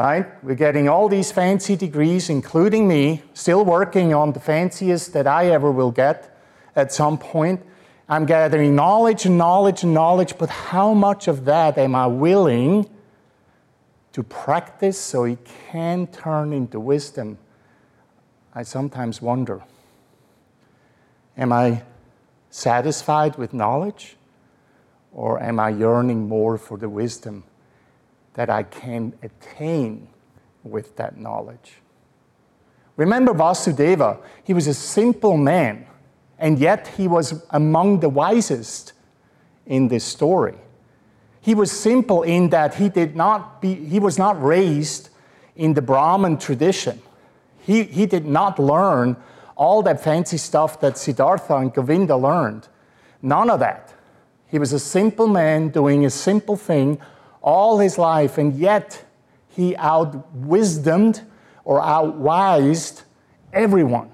Right? 0.00 0.42
We're 0.42 0.54
getting 0.54 0.88
all 0.88 1.10
these 1.10 1.30
fancy 1.30 1.76
degrees, 1.76 2.30
including 2.30 2.88
me, 2.88 3.22
still 3.34 3.66
working 3.66 4.14
on 4.14 4.32
the 4.32 4.40
fanciest 4.40 5.12
that 5.12 5.26
I 5.26 5.48
ever 5.48 5.70
will 5.70 5.90
get 5.90 6.34
at 6.74 6.90
some 6.90 7.18
point. 7.18 7.62
I'm 8.08 8.24
gathering 8.24 8.74
knowledge 8.74 9.26
and 9.26 9.36
knowledge 9.36 9.82
and 9.82 9.92
knowledge, 9.92 10.38
but 10.38 10.48
how 10.48 10.94
much 10.94 11.28
of 11.28 11.44
that 11.44 11.76
am 11.76 11.94
I 11.94 12.06
willing 12.06 12.88
to 14.12 14.22
practice 14.22 14.98
so 14.98 15.24
it 15.24 15.46
can 15.70 16.06
turn 16.06 16.54
into 16.54 16.80
wisdom? 16.80 17.36
I 18.54 18.62
sometimes 18.62 19.20
wonder. 19.20 19.62
Am 21.36 21.52
I 21.52 21.82
satisfied 22.48 23.36
with 23.36 23.52
knowledge? 23.52 24.16
Or 25.12 25.42
am 25.42 25.60
I 25.60 25.68
yearning 25.68 26.26
more 26.26 26.56
for 26.56 26.78
the 26.78 26.88
wisdom 26.88 27.44
that 28.34 28.50
I 28.50 28.62
can 28.62 29.12
attain 29.22 30.08
with 30.62 30.96
that 30.96 31.18
knowledge? 31.18 31.74
Remember 32.96 33.32
Vasudeva, 33.32 34.18
he 34.44 34.52
was 34.52 34.66
a 34.66 34.74
simple 34.74 35.36
man 35.36 35.86
and 36.38 36.58
yet 36.58 36.88
he 36.96 37.06
was 37.06 37.44
among 37.50 38.00
the 38.00 38.08
wisest 38.08 38.94
in 39.66 39.88
this 39.88 40.04
story. 40.04 40.56
He 41.40 41.54
was 41.54 41.70
simple 41.70 42.22
in 42.22 42.50
that 42.50 42.74
he 42.74 42.88
did 42.88 43.14
not 43.14 43.62
be, 43.62 43.74
he 43.74 44.00
was 44.00 44.18
not 44.18 44.42
raised 44.42 45.10
in 45.54 45.74
the 45.74 45.82
Brahmin 45.82 46.38
tradition. 46.38 47.00
He, 47.60 47.84
he 47.84 48.06
did 48.06 48.26
not 48.26 48.58
learn 48.58 49.16
all 49.54 49.82
that 49.82 50.02
fancy 50.02 50.38
stuff 50.38 50.80
that 50.80 50.96
Siddhartha 50.96 51.54
and 51.56 51.72
Govinda 51.72 52.16
learned. 52.16 52.68
None 53.20 53.50
of 53.50 53.60
that. 53.60 53.94
He 54.46 54.58
was 54.58 54.72
a 54.72 54.78
simple 54.78 55.28
man 55.28 55.68
doing 55.68 56.04
a 56.04 56.10
simple 56.10 56.56
thing 56.56 56.98
all 57.42 57.78
his 57.78 57.98
life, 57.98 58.38
and 58.38 58.54
yet 58.54 59.04
he 59.48 59.76
outwisdomed 59.76 61.22
or 61.64 61.82
outwised 61.82 63.02
everyone, 63.52 64.10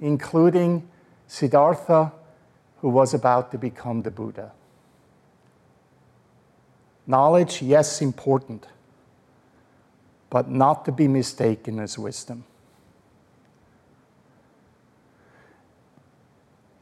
including 0.00 0.88
Siddhartha, 1.26 2.12
who 2.80 2.88
was 2.88 3.14
about 3.14 3.50
to 3.52 3.58
become 3.58 4.02
the 4.02 4.10
Buddha. 4.10 4.52
Knowledge, 7.06 7.62
yes, 7.62 8.00
important, 8.00 8.66
but 10.30 10.48
not 10.48 10.84
to 10.84 10.92
be 10.92 11.08
mistaken 11.08 11.78
as 11.78 11.98
wisdom. 11.98 12.44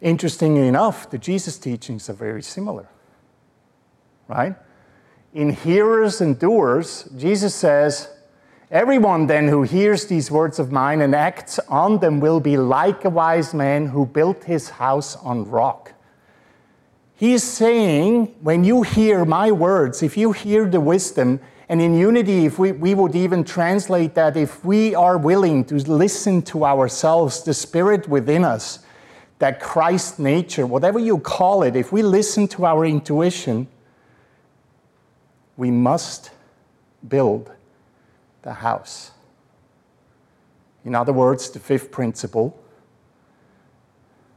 Interestingly 0.01 0.67
enough, 0.67 1.09
the 1.11 1.19
Jesus 1.19 1.59
teachings 1.59 2.11
are 2.11 2.15
very 2.15 2.43
similar, 2.43 2.89
right? 4.27 4.57
In 5.35 5.51
hearers 5.51 6.21
and 6.21 6.39
doers, 6.39 7.09
Jesus 7.17 7.55
says, 7.55 8.09
Everyone 8.71 9.27
then 9.27 9.49
who 9.49 9.63
hears 9.63 10.07
these 10.07 10.31
words 10.31 10.59
of 10.59 10.73
mine 10.73 11.01
and 11.01 11.15
acts 11.15 11.59
on 11.69 11.99
them 11.99 12.21
will 12.21 12.41
be 12.41 12.57
like 12.57 13.05
a 13.05 13.11
wise 13.11 13.53
man 13.53 13.87
who 13.87 14.07
built 14.07 14.45
his 14.45 14.71
house 14.71 15.17
on 15.17 15.51
rock. 15.51 15.93
He 17.15 17.35
is 17.35 17.45
saying, 17.45 18.35
when 18.41 18.65
you 18.65 18.83
hear 18.83 19.25
my 19.25 19.53
words, 19.53 20.03
if 20.03 20.17
you 20.17 20.33
hear 20.33 20.67
the 20.67 20.81
wisdom, 20.81 21.41
and 21.69 21.81
in 21.81 21.95
unity, 21.95 22.47
if 22.47 22.59
we, 22.59 22.73
we 22.73 22.95
would 22.95 23.15
even 23.15 23.45
translate 23.45 24.15
that, 24.15 24.37
if 24.37 24.65
we 24.65 24.95
are 24.95 25.17
willing 25.17 25.65
to 25.67 25.77
listen 25.77 26.43
to 26.43 26.65
ourselves, 26.65 27.45
the 27.45 27.55
spirit 27.55 28.09
within 28.09 28.45
us, 28.45 28.81
that 29.39 29.61
Christ 29.61 30.19
nature, 30.19 30.67
whatever 30.67 30.99
you 30.99 31.19
call 31.19 31.63
it, 31.63 31.77
if 31.77 31.93
we 31.93 32.03
listen 32.03 32.49
to 32.49 32.67
our 32.67 32.85
intuition, 32.85 33.69
we 35.57 35.71
must 35.71 36.31
build 37.07 37.51
the 38.43 38.53
house. 38.53 39.13
In 40.85 40.95
other 40.95 41.13
words, 41.13 41.51
the 41.51 41.59
fifth 41.59 41.91
principle, 41.91 42.59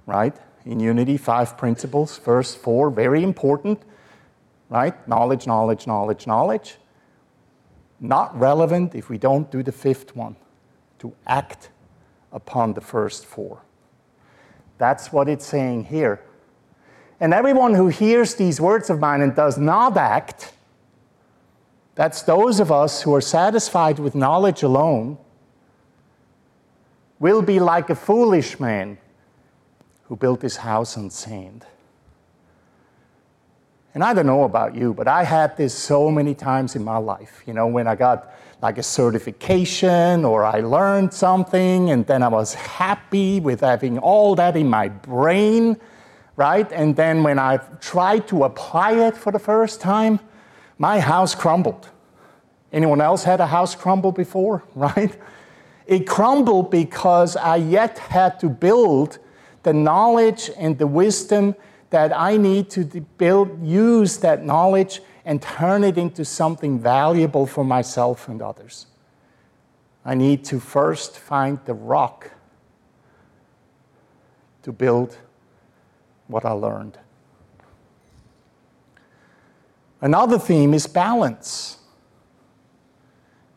right? 0.05 0.36
In 0.65 0.79
unity, 0.79 1.17
five 1.17 1.57
principles. 1.57 2.17
First 2.17 2.57
four, 2.57 2.89
very 2.89 3.24
important, 3.24 3.81
right? 4.69 5.07
Knowledge, 5.07 5.48
knowledge, 5.48 5.88
knowledge, 5.88 6.27
knowledge. 6.27 6.77
Not 8.00 8.38
relevant 8.38 8.93
if 8.93 9.10
we 9.10 9.17
don't 9.17 9.50
do 9.50 9.63
the 9.63 9.72
fifth 9.72 10.15
one, 10.15 10.36
to 11.00 11.13
act 11.25 11.69
upon 12.31 12.74
the 12.74 12.81
first 12.81 13.25
four. 13.25 13.62
That's 14.77 15.12
what 15.12 15.29
it's 15.29 15.45
saying 15.45 15.86
here. 15.86 16.22
And 17.19 17.34
everyone 17.34 17.74
who 17.74 17.88
hears 17.88 18.36
these 18.36 18.60
words 18.60 18.89
of 18.89 19.00
mine 19.00 19.22
and 19.22 19.34
does 19.34 19.57
not 19.57 19.95
act, 19.95 20.51
that's 21.96 22.22
those 22.24 22.60
of 22.60 22.72
us 22.72 23.02
who 23.02 23.16
are 23.16 23.22
satisfied 23.22 24.00
with 24.00 24.16
knowledge 24.16 24.64
alone 24.64 25.18
will 27.20 27.42
be 27.42 27.60
like 27.60 27.90
a 27.90 27.96
foolish 27.96 28.60
man 28.60 28.98
who 30.04 30.16
built 30.18 30.42
his 30.42 30.58
house 30.58 30.98
on 30.98 31.10
sand. 31.10 31.66
And 33.94 34.04
I 34.04 34.14
don't 34.14 34.25
know 34.25 34.44
about 34.44 34.75
you, 34.75 34.94
but 34.94 35.08
I 35.08 35.24
had 35.24 35.56
this 35.56 35.74
so 35.74 36.12
many 36.12 36.36
times 36.36 36.75
in 36.75 36.84
my 36.84 36.98
life. 36.98 37.42
You 37.48 37.54
know, 37.54 37.66
when 37.68 37.88
I 37.88 37.96
got 37.96 38.36
like 38.62 38.78
a 38.78 38.84
certification 38.84 40.25
or 40.25 40.44
I 40.44 40.60
learned 40.60 41.14
something 41.14 41.92
and 41.92 42.06
then 42.06 42.22
I 42.22 42.28
was 42.28 42.54
happy 42.56 43.40
with 43.40 43.62
having 43.62 43.98
all 44.00 44.36
that 44.36 44.58
in 44.58 44.70
my 44.70 44.90
brain, 44.90 45.78
right? 46.36 46.70
And 46.74 46.94
then 46.98 47.24
when 47.24 47.40
I 47.40 47.58
tried 47.80 48.28
to 48.28 48.44
apply 48.44 49.08
it 49.08 49.16
for 49.16 49.32
the 49.32 49.40
first 49.40 49.80
time, 49.80 50.20
my 50.77 51.00
house 51.00 51.36
crumbled. 51.36 51.89
Anyone 52.72 53.01
else 53.01 53.24
had 53.24 53.39
a 53.39 53.48
house 53.48 53.75
crumble 53.75 54.12
before, 54.12 54.63
right? 54.75 55.15
It 55.86 56.08
crumbled 56.08 56.72
because 56.72 57.36
I 57.36 57.58
yet 57.58 58.00
had 58.00 58.39
to 58.39 58.50
build 58.50 59.20
the 59.63 59.74
knowledge 59.74 60.51
and 60.58 60.77
the 60.77 60.88
wisdom 60.88 61.55
that 61.89 62.12
I 62.15 62.38
need 62.38 62.70
to 62.72 62.84
build, 63.17 63.65
use 63.65 64.17
that 64.17 64.44
knowledge 64.44 65.01
and 65.24 65.41
turn 65.41 65.84
it 65.84 65.98
into 65.98 66.25
something 66.25 66.79
valuable 66.79 67.46
for 67.46 67.63
myself 67.63 68.27
and 68.27 68.41
others. 68.41 68.88
I 70.03 70.13
need 70.13 70.46
to 70.46 70.60
first 70.60 71.17
find 71.17 71.60
the 71.65 71.74
rock 71.74 72.32
to 74.63 74.72
build 74.72 75.17
what 76.27 76.46
I 76.46 76.51
learned. 76.51 76.98
Another 80.05 80.38
theme 80.38 80.75
is 80.75 80.85
balance. 80.85 81.79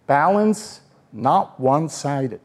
Balance, 0.07 0.81
not 1.13 1.61
one 1.61 1.91
sided. 1.91 2.41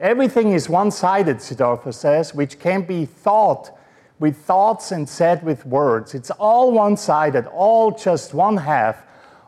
Everything 0.00 0.52
is 0.52 0.70
one 0.70 0.90
sided, 0.90 1.42
Siddhartha 1.42 1.92
says, 1.92 2.34
which 2.34 2.58
can 2.58 2.80
be 2.80 3.04
thought 3.04 3.78
with 4.18 4.38
thoughts 4.38 4.90
and 4.90 5.06
said 5.06 5.42
with 5.42 5.66
words. 5.66 6.14
It's 6.14 6.30
all 6.30 6.72
one 6.72 6.96
sided, 6.96 7.44
all 7.48 7.90
just 7.90 8.32
one 8.32 8.56
half, 8.56 9.02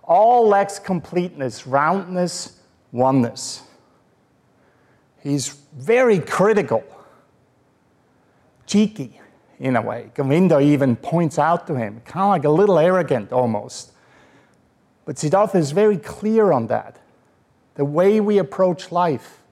all 0.04 0.46
lacks 0.46 0.78
completeness, 0.78 1.66
roundness, 1.66 2.60
oneness. 2.92 3.62
He's 5.22 5.48
very 5.72 6.18
critical, 6.18 6.84
cheeky 8.66 9.19
in 9.60 9.76
a 9.76 9.82
way. 9.82 10.10
Govinda 10.14 10.58
even 10.58 10.96
points 10.96 11.38
out 11.38 11.66
to 11.66 11.76
him, 11.76 12.00
kind 12.06 12.24
of 12.24 12.30
like 12.30 12.44
a 12.44 12.50
little 12.50 12.78
arrogant 12.78 13.30
almost. 13.30 13.92
But 15.04 15.18
Siddhartha 15.18 15.58
is 15.58 15.72
very 15.72 15.98
clear 15.98 16.50
on 16.50 16.66
that. 16.68 16.96
The 17.74 17.84
way 17.84 18.20
we 18.20 18.38
approach 18.38 18.90
life 18.90 19.42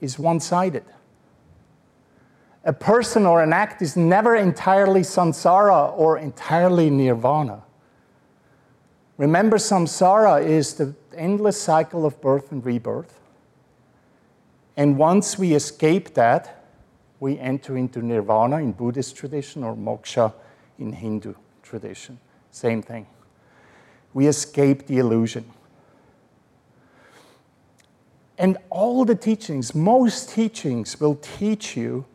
is 0.00 0.18
one 0.18 0.40
sided. 0.40 0.84
A 2.64 2.72
person 2.72 3.26
or 3.26 3.42
an 3.42 3.52
act 3.52 3.82
is 3.82 3.96
never 3.96 4.34
entirely 4.36 5.02
samsara 5.02 5.96
or 5.96 6.18
entirely 6.18 6.90
nirvana. 6.90 7.62
Remember, 9.18 9.58
samsara 9.58 10.42
is 10.42 10.74
the 10.74 10.94
endless 11.14 11.60
cycle 11.60 12.06
of 12.06 12.20
birth 12.22 12.52
and 12.52 12.64
rebirth. 12.64 13.20
And 14.76 14.96
once 14.96 15.38
we 15.38 15.52
escape 15.52 16.14
that, 16.14 16.59
we 17.20 17.38
enter 17.38 17.76
into 17.76 18.02
nirvana 18.02 18.56
in 18.56 18.72
Buddhist 18.72 19.14
tradition 19.14 19.62
or 19.62 19.76
moksha 19.76 20.32
in 20.78 20.92
Hindu 20.92 21.34
tradition. 21.62 22.18
Same 22.50 22.82
thing. 22.82 23.06
We 24.12 24.26
escape 24.26 24.86
the 24.86 24.98
illusion. 24.98 25.44
And 28.38 28.56
all 28.70 29.04
the 29.04 29.14
teachings, 29.14 29.74
most 29.74 30.30
teachings 30.30 30.98
will 30.98 31.16
teach 31.16 31.76
you 31.76 32.06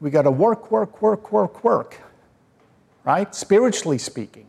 we 0.00 0.10
got 0.10 0.22
to 0.22 0.30
work, 0.30 0.70
work, 0.70 1.02
work, 1.02 1.32
work, 1.32 1.64
work, 1.64 2.00
right? 3.04 3.34
Spiritually 3.34 3.98
speaking. 3.98 4.47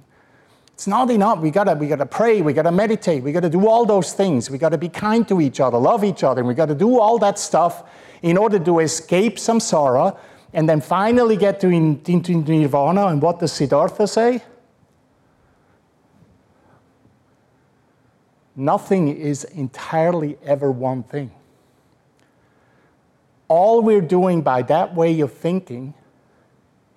It's 0.79 0.87
not 0.87 1.11
enough. 1.11 1.39
We 1.39 1.51
gotta, 1.51 1.75
we 1.75 1.89
gotta 1.89 2.05
pray, 2.05 2.41
we 2.41 2.53
gotta 2.53 2.71
meditate, 2.71 3.21
we 3.21 3.33
gotta 3.33 3.49
do 3.49 3.67
all 3.67 3.85
those 3.85 4.13
things. 4.13 4.49
We 4.49 4.57
gotta 4.57 4.77
be 4.77 4.87
kind 4.87 5.27
to 5.27 5.41
each 5.41 5.59
other, 5.59 5.77
love 5.77 6.05
each 6.05 6.23
other, 6.23 6.39
and 6.39 6.47
we 6.47 6.53
gotta 6.53 6.73
do 6.73 7.01
all 7.01 7.17
that 7.17 7.37
stuff 7.37 7.83
in 8.21 8.37
order 8.37 8.59
to 8.59 8.79
escape 8.79 9.35
samsara 9.35 10.17
and 10.53 10.69
then 10.69 10.79
finally 10.79 11.35
get 11.35 11.59
to 11.59 11.67
in, 11.67 12.01
into 12.05 12.33
nirvana. 12.33 13.07
And 13.07 13.21
what 13.21 13.41
does 13.41 13.51
Siddhartha 13.51 14.07
say? 14.07 14.41
Nothing 18.55 19.09
is 19.09 19.43
entirely 19.43 20.37
ever 20.45 20.71
one 20.71 21.03
thing 21.03 21.31
all 23.49 23.81
we're 23.81 23.99
doing 23.99 24.41
by 24.41 24.61
that 24.61 24.95
way 24.95 25.19
of 25.19 25.33
thinking 25.33 25.93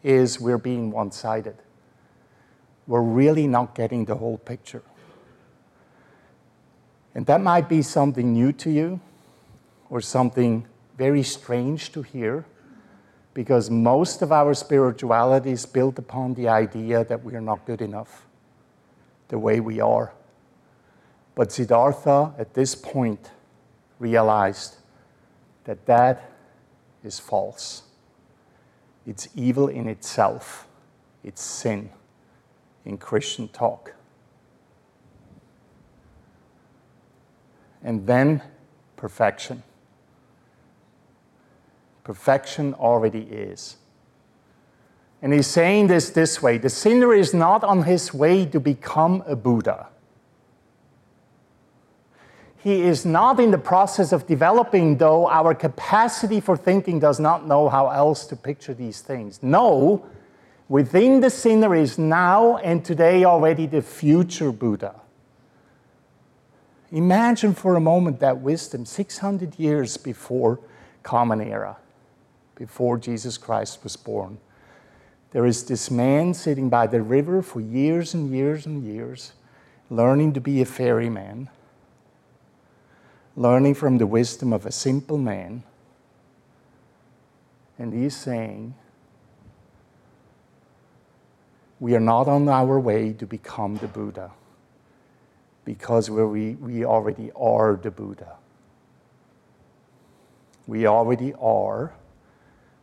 is 0.05 0.39
we're 0.39 0.59
being 0.59 0.93
one 0.93 1.11
sided. 1.11 1.57
We're 2.87 3.03
really 3.03 3.47
not 3.47 3.75
getting 3.75 4.05
the 4.05 4.17
whole 4.17 4.39
picture. 4.39 4.83
And 7.15 7.27
that 7.27 7.41
might 7.41 7.69
be 7.69 7.83
something 7.83 8.33
new 8.33 8.53
to 8.53 8.71
you 8.71 9.01
or 9.91 10.01
something 10.01 10.67
very 10.97 11.23
strange 11.23 11.93
to 11.93 12.03
hear 12.03 12.45
because 13.35 13.71
most 13.71 14.23
of 14.23 14.33
our 14.33 14.55
spirituality 14.55 15.53
is 15.53 15.67
built 15.67 15.99
upon 15.99 16.35
the 16.35 16.49
idea 16.49 17.05
that 17.05 17.23
we 17.23 17.35
are 17.35 17.41
not 17.41 17.65
good 17.67 17.81
enough 17.81 18.27
the 19.29 19.39
way 19.39 19.61
we 19.61 19.81
are. 19.81 20.13
But 21.35 21.51
Siddhartha, 21.51 22.35
at 22.39 22.53
this 22.55 22.75
point, 22.75 23.31
realized 23.99 24.77
that 25.65 25.87
that 25.87 26.31
is 27.03 27.19
false. 27.19 27.85
It's 29.07 29.29
evil 29.35 29.69
in 29.69 29.89
itself, 29.89 30.67
it's 31.25 31.43
sin 31.43 31.91
in 32.85 32.99
Christian 32.99 33.49
talk. 33.49 33.95
And 37.83 38.07
then 38.07 38.43
perfection. 38.97 39.63
Perfection 42.05 42.75
already 42.75 43.23
is. 43.23 43.77
And 45.21 45.33
he's 45.33 45.47
saying 45.47 45.87
this 45.87 46.11
this 46.11 46.43
way 46.43 46.59
the 46.59 46.71
sinner 46.71 47.15
is 47.15 47.33
not 47.33 47.63
on 47.63 47.85
his 47.85 48.13
way 48.13 48.45
to 48.47 48.59
become 48.59 49.23
a 49.27 49.37
Buddha 49.37 49.89
he 52.63 52.83
is 52.83 53.05
not 53.05 53.41
in 53.41 53.51
the 53.51 53.59
process 53.59 54.13
of 54.13 54.27
developing, 54.29 54.97
though 54.97 55.29
our 55.29 55.53
capacity 55.53 56.39
for 56.39 56.57
thinking 56.57 57.01
does 57.01 57.19
not 57.19 57.45
know 57.45 57.69
how 57.69 57.89
else 57.89 58.25
to 58.27 58.37
picture 58.37 58.73
these 58.73 59.01
things. 59.01 59.43
No, 59.43 60.07
within 60.73 61.21
the 61.21 61.29
sinner 61.29 61.75
is 61.75 61.99
now 61.99 62.57
and 62.57 62.83
today 62.83 63.25
already 63.25 63.67
the 63.67 63.83
future 63.83 64.51
Buddha. 64.51 64.95
Imagine 66.91 67.53
for 67.53 67.77
a 67.77 67.81
moment 67.81 68.21
that 68.21 68.39
wisdom 68.39 68.87
600 68.87 69.59
years 69.59 69.99
before 69.99 70.61
Common 71.03 71.43
Era, 71.43 71.77
before 72.55 72.97
Jesus 72.97 73.37
Christ 73.37 73.85
was 73.85 73.97
born. 73.97 74.39
There 75.33 75.45
is 75.45 75.65
this 75.65 75.91
man 75.91 76.33
sitting 76.33 76.71
by 76.71 76.87
the 76.87 77.03
river 77.03 77.43
for 77.43 77.61
years 77.61 78.15
and 78.15 78.33
years 78.35 78.65
and 78.65 78.83
years, 78.83 79.33
learning 79.91 80.33
to 80.33 80.41
be 80.41 80.63
a 80.63 80.65
ferryman 80.65 81.51
learning 83.37 83.75
from 83.75 83.99
the 83.99 84.07
wisdom 84.07 84.53
of 84.53 84.67
a 84.67 84.73
simple 84.73 85.19
man. 85.19 85.63
And 87.79 87.93
he's 87.93 88.17
saying, 88.17 88.75
we 91.83 91.97
are 91.97 92.01
not 92.01 92.29
on 92.29 92.49
our 92.49 92.79
way 92.79 93.13
to 93.13 93.27
become 93.27 93.75
the 93.79 93.89
Buddha 93.89 94.31
because 95.65 96.09
we, 96.09 96.55
we 96.55 96.85
already 96.85 97.33
are 97.35 97.75
the 97.75 97.91
Buddha. 97.91 98.37
We 100.69 100.87
already 100.87 101.35
are 101.41 101.93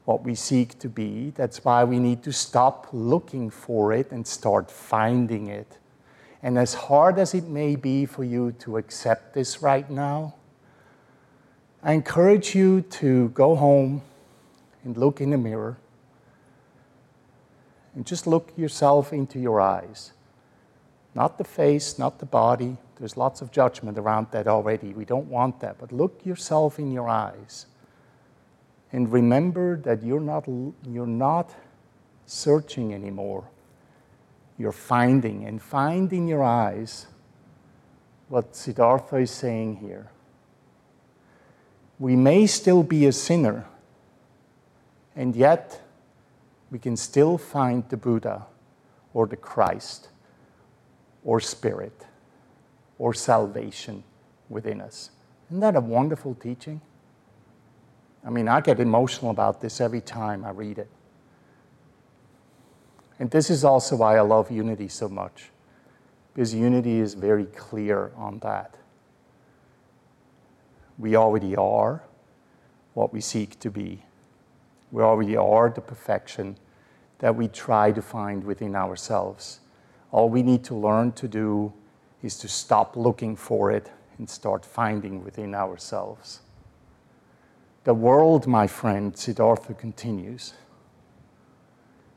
what 0.03 0.25
we 0.25 0.35
seek 0.35 0.77
to 0.79 0.89
be. 0.89 1.29
That's 1.29 1.63
why 1.63 1.85
we 1.85 1.97
need 1.97 2.23
to 2.23 2.33
stop 2.33 2.89
looking 2.91 3.49
for 3.49 3.93
it 3.93 4.11
and 4.11 4.27
start 4.27 4.69
finding 4.69 5.47
it. 5.47 5.77
And 6.43 6.59
as 6.59 6.73
hard 6.73 7.19
as 7.19 7.33
it 7.33 7.45
may 7.45 7.77
be 7.77 8.05
for 8.05 8.25
you 8.25 8.51
to 8.59 8.75
accept 8.75 9.33
this 9.33 9.61
right 9.61 9.89
now, 9.89 10.35
I 11.81 11.93
encourage 11.93 12.53
you 12.53 12.81
to 12.99 13.29
go 13.29 13.55
home 13.55 14.01
and 14.83 14.97
look 14.97 15.21
in 15.21 15.29
the 15.29 15.37
mirror 15.37 15.77
and 17.99 18.05
just 18.05 18.25
look 18.25 18.53
yourself 18.55 19.11
into 19.11 19.37
your 19.39 19.59
eyes. 19.59 20.13
Not 21.13 21.37
the 21.37 21.43
face, 21.43 21.99
not 21.99 22.19
the 22.19 22.25
body. 22.25 22.77
There's 22.95 23.17
lots 23.17 23.41
of 23.41 23.51
judgment 23.51 23.97
around 23.97 24.27
that 24.31 24.47
already. 24.47 24.93
We 24.93 25.03
don't 25.03 25.27
want 25.27 25.59
that. 25.59 25.77
But 25.77 25.91
look 25.91 26.25
yourself 26.25 26.79
in 26.79 26.93
your 26.93 27.09
eyes 27.09 27.65
and 28.93 29.11
remember 29.11 29.75
that 29.81 30.01
you're 30.01 30.21
not, 30.21 30.47
you're 30.87 31.05
not 31.05 31.53
searching 32.25 32.93
anymore. 32.93 33.43
You're 34.57 34.71
finding, 34.71 35.43
and 35.43 35.61
find 35.61 36.13
in 36.13 36.25
your 36.25 36.41
eyes 36.41 37.05
what 38.29 38.55
Siddhartha 38.55 39.17
is 39.17 39.31
saying 39.31 39.75
here 39.75 40.09
we 41.99 42.15
may 42.15 42.47
still 42.47 42.81
be 42.81 43.05
a 43.07 43.11
sinner, 43.11 43.65
and 45.17 45.35
yet 45.35 45.81
we 46.71 46.79
can 46.79 46.95
still 46.95 47.37
find 47.37 47.87
the 47.89 47.97
Buddha 47.97 48.45
or 49.13 49.27
the 49.27 49.35
Christ 49.35 50.09
or 51.23 51.39
Spirit 51.39 52.05
or 52.97 53.13
salvation 53.13 54.03
within 54.49 54.81
us. 54.81 55.11
Isn't 55.49 55.61
that 55.61 55.75
a 55.75 55.81
wonderful 55.81 56.35
teaching? 56.35 56.81
I 58.25 58.29
mean, 58.29 58.47
I 58.47 58.61
get 58.61 58.79
emotional 58.79 59.31
about 59.31 59.61
this 59.61 59.81
every 59.81 60.01
time 60.01 60.43
I 60.45 60.51
read 60.51 60.77
it. 60.77 60.89
And 63.17 63.31
this 63.31 63.49
is 63.49 63.63
also 63.63 63.95
why 63.97 64.17
I 64.17 64.21
love 64.21 64.51
unity 64.51 64.87
so 64.87 65.09
much, 65.09 65.49
because 66.33 66.53
unity 66.53 66.99
is 66.99 67.13
very 67.15 67.45
clear 67.45 68.11
on 68.15 68.39
that 68.39 68.75
we 70.99 71.15
already 71.15 71.55
are 71.55 72.03
what 72.93 73.13
we 73.13 73.21
seek 73.21 73.57
to 73.61 73.71
be. 73.71 74.03
We 74.91 75.03
already 75.03 75.37
are 75.37 75.69
the 75.69 75.81
perfection 75.81 76.57
that 77.19 77.35
we 77.35 77.47
try 77.47 77.91
to 77.91 78.01
find 78.01 78.43
within 78.43 78.75
ourselves. 78.75 79.59
All 80.11 80.29
we 80.29 80.41
need 80.41 80.63
to 80.65 80.75
learn 80.75 81.11
to 81.13 81.27
do 81.27 81.73
is 82.23 82.37
to 82.39 82.47
stop 82.47 82.95
looking 82.95 83.35
for 83.35 83.71
it 83.71 83.91
and 84.17 84.29
start 84.29 84.65
finding 84.65 85.23
within 85.23 85.53
ourselves. 85.53 86.41
The 87.83 87.93
world, 87.93 88.47
my 88.47 88.67
friend, 88.67 89.15
Siddhartha 89.17 89.73
continues, 89.73 90.53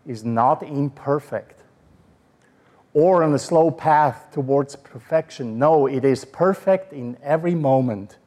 is 0.07 0.25
not 0.25 0.63
imperfect 0.63 1.63
or 2.95 3.23
on 3.23 3.33
a 3.35 3.39
slow 3.39 3.71
path 3.71 4.29
towards 4.33 4.77
perfection. 4.77 5.59
No, 5.59 5.87
it 5.87 6.05
is 6.05 6.25
perfect 6.25 6.93
in 6.93 7.17
every 7.23 7.55
moment. 7.55 8.19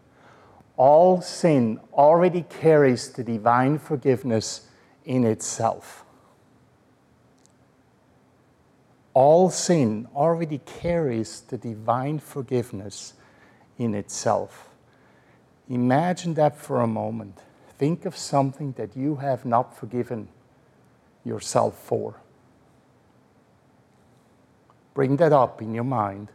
All 0.78 1.22
sin 1.22 1.80
already 1.94 2.44
carries 2.44 3.10
the 3.10 3.24
divine 3.24 3.80
forgiveness 3.80 4.68
in 5.06 5.24
itself. 5.24 6.04
All 9.14 9.50
sin 9.50 10.08
already 10.14 10.58
carries 10.60 11.40
the 11.42 11.58
divine 11.58 12.20
forgiveness 12.20 13.14
in 13.78 13.96
itself. 13.96 14.70
Imagine 15.70 16.34
that 16.34 16.58
for 16.58 16.82
a 16.82 16.88
moment. 16.88 17.40
Think 17.78 18.06
of 18.06 18.18
something 18.18 18.74
that 18.74 18.96
you 18.96 19.16
have 19.16 19.46
not 19.46 19.78
forgiven 19.78 20.28
yourself 21.24 21.78
for. 21.80 22.20
Bring 24.94 25.18
that 25.18 25.34
up 25.34 25.62
in 25.62 25.74
your 25.74 25.84
mind. 25.84 26.30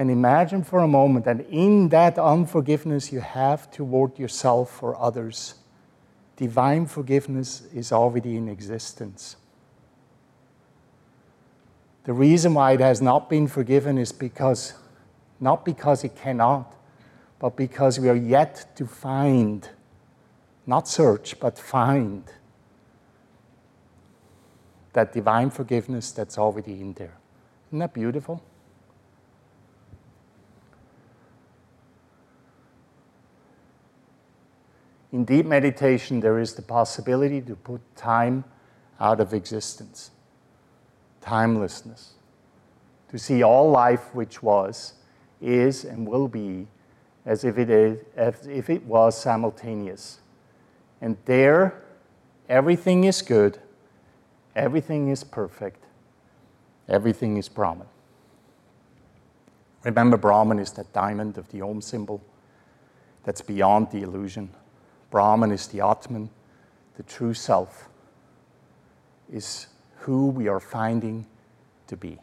And 0.00 0.10
imagine 0.10 0.64
for 0.64 0.78
a 0.78 0.88
moment 0.88 1.26
that 1.26 1.44
in 1.50 1.90
that 1.90 2.18
unforgiveness 2.18 3.12
you 3.12 3.20
have 3.20 3.70
toward 3.70 4.18
yourself 4.18 4.82
or 4.82 4.98
others, 4.98 5.56
divine 6.36 6.86
forgiveness 6.86 7.64
is 7.74 7.92
already 7.92 8.34
in 8.34 8.48
existence. 8.48 9.36
The 12.04 12.14
reason 12.14 12.54
why 12.54 12.72
it 12.72 12.80
has 12.80 13.02
not 13.02 13.28
been 13.28 13.46
forgiven 13.46 13.98
is 13.98 14.10
because, 14.10 14.72
not 15.38 15.66
because 15.66 16.02
it 16.02 16.16
cannot, 16.16 16.74
but 17.38 17.54
because 17.54 18.00
we 18.00 18.08
are 18.08 18.16
yet 18.16 18.74
to 18.76 18.86
find, 18.86 19.68
not 20.66 20.88
search, 20.88 21.38
but 21.38 21.58
find 21.58 22.24
that 24.94 25.12
divine 25.12 25.50
forgiveness 25.50 26.10
that's 26.10 26.38
already 26.38 26.80
in 26.80 26.94
there. 26.94 27.18
Isn't 27.68 27.80
that 27.80 27.92
beautiful? 27.92 28.42
In 35.12 35.24
deep 35.24 35.46
meditation, 35.46 36.20
there 36.20 36.38
is 36.38 36.54
the 36.54 36.62
possibility 36.62 37.40
to 37.42 37.56
put 37.56 37.80
time 37.96 38.44
out 39.00 39.20
of 39.20 39.34
existence, 39.34 40.10
timelessness, 41.20 42.12
to 43.10 43.18
see 43.18 43.42
all 43.42 43.70
life 43.70 44.14
which 44.14 44.42
was, 44.42 44.94
is, 45.40 45.84
and 45.84 46.06
will 46.06 46.28
be 46.28 46.68
as 47.26 47.44
if 47.44 47.58
it, 47.58 47.70
is, 47.70 48.00
as 48.16 48.46
if 48.46 48.70
it 48.70 48.84
was 48.84 49.20
simultaneous. 49.20 50.20
And 51.00 51.16
there, 51.24 51.82
everything 52.48 53.04
is 53.04 53.20
good, 53.20 53.58
everything 54.54 55.08
is 55.08 55.24
perfect, 55.24 55.84
everything 56.88 57.36
is 57.36 57.48
Brahman. 57.48 57.88
Remember, 59.82 60.16
Brahman 60.16 60.58
is 60.58 60.72
that 60.72 60.92
diamond 60.92 61.38
of 61.38 61.50
the 61.50 61.62
Om 61.62 61.80
symbol 61.80 62.22
that's 63.24 63.40
beyond 63.40 63.90
the 63.90 64.02
illusion. 64.02 64.50
Brahman 65.10 65.50
is 65.50 65.66
the 65.66 65.80
Atman, 65.80 66.30
the 66.96 67.02
true 67.02 67.34
self, 67.34 67.88
is 69.32 69.66
who 69.98 70.26
we 70.26 70.48
are 70.48 70.60
finding 70.60 71.26
to 71.88 71.96
be. 71.96 72.18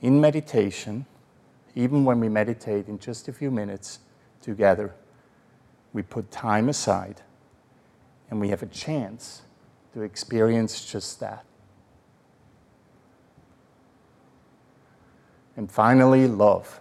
In 0.00 0.20
meditation, 0.20 1.06
even 1.74 2.04
when 2.04 2.20
we 2.20 2.28
meditate 2.28 2.88
in 2.88 2.98
just 2.98 3.28
a 3.28 3.32
few 3.32 3.50
minutes 3.50 4.00
together, 4.40 4.94
we 5.92 6.02
put 6.02 6.30
time 6.30 6.68
aside 6.68 7.22
and 8.30 8.40
we 8.40 8.48
have 8.48 8.62
a 8.62 8.66
chance 8.66 9.42
to 9.92 10.02
experience 10.02 10.84
just 10.84 11.20
that. 11.20 11.44
And 15.56 15.70
finally, 15.70 16.26
love, 16.26 16.80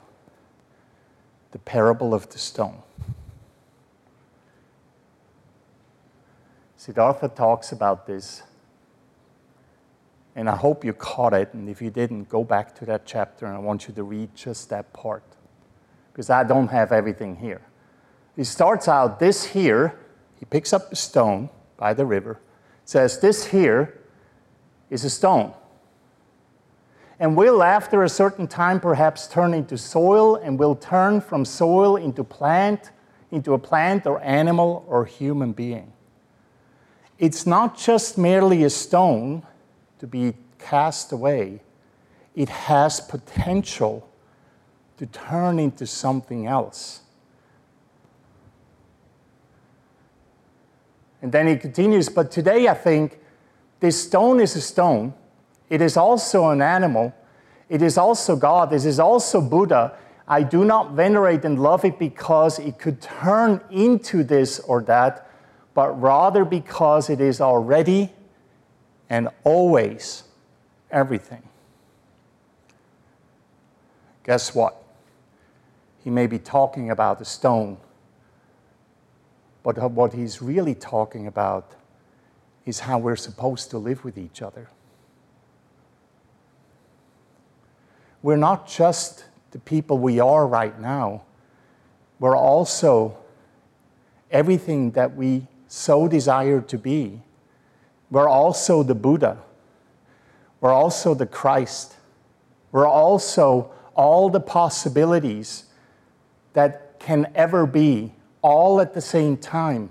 the 1.52 1.60
parable 1.60 2.14
of 2.14 2.30
the 2.30 2.40
stone. 2.40 2.82
Siddhartha 6.84 7.30
talks 7.30 7.72
about 7.72 8.06
this 8.08 8.44
and 10.36 10.50
I 10.50 10.56
hope 10.58 10.84
you 10.84 10.92
caught 10.92 11.34
it. 11.34 11.54
And 11.54 11.70
if 11.70 11.82
you 11.82 11.90
didn't, 11.90 12.28
go 12.28 12.44
back 12.44 12.76
to 12.76 12.86
that 12.88 13.06
chapter 13.06 13.46
and 13.46 13.56
I 13.56 13.60
want 13.60 13.88
you 13.88 13.94
to 13.94 14.04
read 14.04 14.36
just 14.36 14.70
that 14.72 14.92
part. 14.92 15.24
Because 16.12 16.30
I 16.30 16.44
don't 16.44 16.68
have 16.68 16.92
everything 16.92 17.38
here. 17.38 17.62
He 18.36 18.44
starts 18.44 18.90
out 18.90 19.18
this 19.18 19.46
here, 19.46 19.98
he 20.38 20.44
picks 20.44 20.74
up 20.74 20.92
a 20.92 20.98
stone 20.98 21.50
by 21.78 21.94
the 21.94 22.06
river, 22.06 22.42
says, 22.84 23.18
This 23.22 23.46
here 23.46 24.02
is 24.90 25.06
a 25.06 25.10
stone. 25.10 25.54
And 27.18 27.38
will, 27.38 27.64
after 27.64 28.04
a 28.04 28.10
certain 28.10 28.46
time, 28.46 28.82
perhaps 28.82 29.30
turn 29.30 29.54
into 29.54 29.78
soil, 29.78 30.36
and 30.36 30.60
will 30.60 30.76
turn 30.76 31.22
from 31.22 31.46
soil 31.46 31.96
into 31.96 32.26
plant, 32.26 32.92
into 33.32 33.54
a 33.54 33.60
plant 33.60 34.06
or 34.06 34.22
animal 34.22 34.84
or 34.90 35.06
human 35.06 35.54
being. 35.54 35.93
It's 37.20 37.46
not 37.46 37.78
just 37.78 38.18
merely 38.18 38.64
a 38.64 38.70
stone 38.70 39.44
to 40.00 40.08
be 40.08 40.34
cast 40.60 41.12
away, 41.12 41.62
it 42.36 42.50
has 42.50 43.00
potential 43.00 44.10
to 44.98 45.06
turn 45.06 45.60
into 45.60 45.86
something 45.86 46.48
else. 46.48 47.02
And 51.22 51.32
then 51.32 51.48
he 51.48 51.56
continues, 51.56 52.10
but 52.10 52.32
today 52.32 52.68
I 52.68 52.74
think 52.74 53.20
this 53.80 54.04
stone 54.04 54.40
is 54.42 54.56
a 54.56 54.62
stone. 54.62 55.14
It 55.70 55.82
is 55.82 55.98
also 55.98 56.50
an 56.50 56.62
animal. 56.62 57.14
It 57.70 57.82
is 57.82 57.98
also 57.98 58.36
God. 58.36 58.70
This 58.70 58.86
is 58.86 59.00
also 59.00 59.42
Buddha. 59.42 59.98
I 60.28 60.44
do 60.44 60.64
not 60.64 60.92
venerate 60.92 61.46
and 61.46 61.60
love 61.60 61.86
it 61.86 61.98
because 61.98 62.60
it 62.60 62.78
could 62.78 63.02
turn 63.02 63.62
into 63.72 64.24
this 64.24 64.60
or 64.60 64.82
that, 64.84 65.30
but 65.74 65.90
rather 66.02 66.46
because 66.46 67.10
it 67.10 67.20
is 67.20 67.42
already 67.42 68.12
and 69.10 69.30
always 69.44 70.24
everything. 70.92 71.44
Guess 74.24 74.56
what? 74.56 74.82
He 76.04 76.10
may 76.10 76.28
be 76.28 76.40
talking 76.40 76.90
about 76.90 77.22
a 77.22 77.26
stone, 77.26 77.78
but 79.64 79.92
what 79.92 80.14
he's 80.14 80.42
really 80.42 80.76
talking 80.76 81.28
about 81.28 81.74
is 82.66 82.82
how 82.82 82.98
we're 82.98 83.16
supposed 83.16 83.70
to 83.72 83.78
live 83.78 84.04
with 84.04 84.18
each 84.18 84.42
other. 84.42 84.70
We're 88.22 88.38
not 88.38 88.68
just 88.68 89.26
the 89.52 89.60
people 89.60 89.98
we 89.98 90.20
are 90.20 90.48
right 90.48 90.80
now, 90.80 91.24
we're 92.20 92.38
also 92.38 93.18
everything 94.32 94.92
that 94.92 95.16
we 95.16 95.48
so 95.74 96.08
desire 96.08 96.62
to 96.62 96.78
be 96.78 97.22
we're 98.14 98.30
also 98.30 98.84
the 98.84 98.94
Buddha. 98.94 99.40
We're 100.62 100.72
also 100.72 101.16
the 101.16 101.26
Christ. 101.26 101.96
We're 102.72 102.88
also 102.88 103.72
all 103.96 104.30
the 104.30 104.40
possibilities 104.40 105.64
that 106.54 107.00
can 107.00 107.32
ever 107.34 107.66
be, 107.66 108.14
all 108.44 108.80
at 108.80 108.94
the 108.94 109.02
same 109.02 109.36
time. 109.36 109.90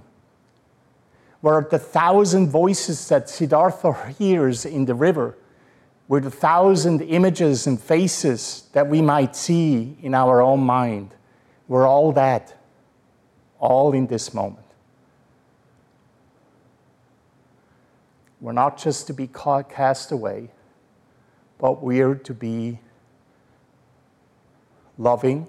We're 1.43 1.69
the 1.69 1.81
thousand 1.81 2.51
voices 2.51 3.09
that 3.09 3.29
Siddhartha 3.29 4.15
hears 4.17 4.65
in 4.65 4.85
the 4.85 4.95
river. 4.95 5.37
We're 6.07 6.21
the 6.21 6.31
thousand 6.31 7.03
images 7.03 7.67
and 7.67 7.81
faces 7.81 8.69
that 8.73 8.87
we 8.87 9.03
might 9.03 9.35
see 9.35 9.97
in 10.01 10.15
our 10.15 10.41
own 10.41 10.61
mind. 10.61 11.13
We're 11.67 11.89
all 11.89 12.13
that, 12.13 12.57
all 13.59 13.93
in 13.95 14.07
this 14.07 14.33
moment. 14.33 14.72
We're 18.43 18.51
not 18.51 18.77
just 18.77 19.07
to 19.07 19.13
be 19.13 19.29
cast 19.29 20.11
away, 20.11 20.51
but 21.59 21.81
we're 21.81 22.17
to 22.17 22.35
be 22.35 22.81
loving 24.99 25.47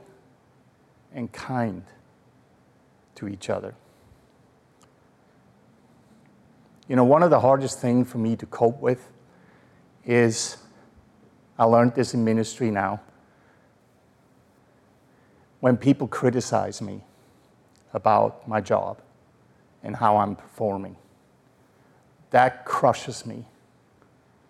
and 1.11 1.31
kind 1.31 1.85
to 3.15 3.27
each 3.27 3.49
other. 3.49 3.73
You 6.87 6.95
know, 6.95 7.03
one 7.03 7.23
of 7.23 7.31
the 7.31 7.39
hardest 7.39 7.81
things 7.81 8.11
for 8.11 8.19
me 8.19 8.35
to 8.35 8.45
cope 8.45 8.79
with 8.79 9.09
is 10.05 10.57
I 11.57 11.63
learned 11.63 11.95
this 11.95 12.13
in 12.13 12.23
ministry 12.23 12.69
now. 12.69 13.01
When 15.61 15.77
people 15.77 16.07
criticize 16.07 16.79
me 16.79 17.01
about 17.91 18.47
my 18.47 18.61
job 18.61 19.01
and 19.81 19.95
how 19.95 20.17
I'm 20.17 20.35
performing 20.35 20.95
that 22.33 22.65
crushes 22.65 23.27
me 23.27 23.45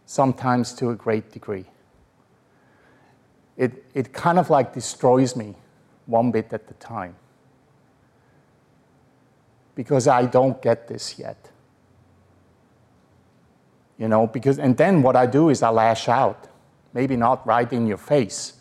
sometimes 0.05 0.71
to 0.71 0.89
a 0.89 0.95
great 0.95 1.33
degree. 1.33 1.65
It, 3.57 3.83
it 3.93 4.13
kind 4.13 4.39
of 4.39 4.49
like 4.49 4.73
destroys 4.73 5.35
me 5.35 5.55
one 6.05 6.31
bit 6.31 6.53
at 6.53 6.63
a 6.69 6.73
time 6.75 7.17
because 9.75 10.07
I 10.07 10.25
don't 10.27 10.61
get 10.61 10.87
this 10.87 11.19
yet. 11.19 11.51
You 13.97 14.07
know, 14.07 14.27
because, 14.27 14.59
and 14.59 14.77
then 14.77 15.01
what 15.01 15.17
I 15.17 15.25
do 15.25 15.49
is 15.49 15.61
I 15.61 15.69
lash 15.69 16.07
out. 16.07 16.47
Maybe 16.93 17.17
not 17.17 17.45
right 17.45 17.71
in 17.71 17.85
your 17.85 17.97
face, 17.97 18.53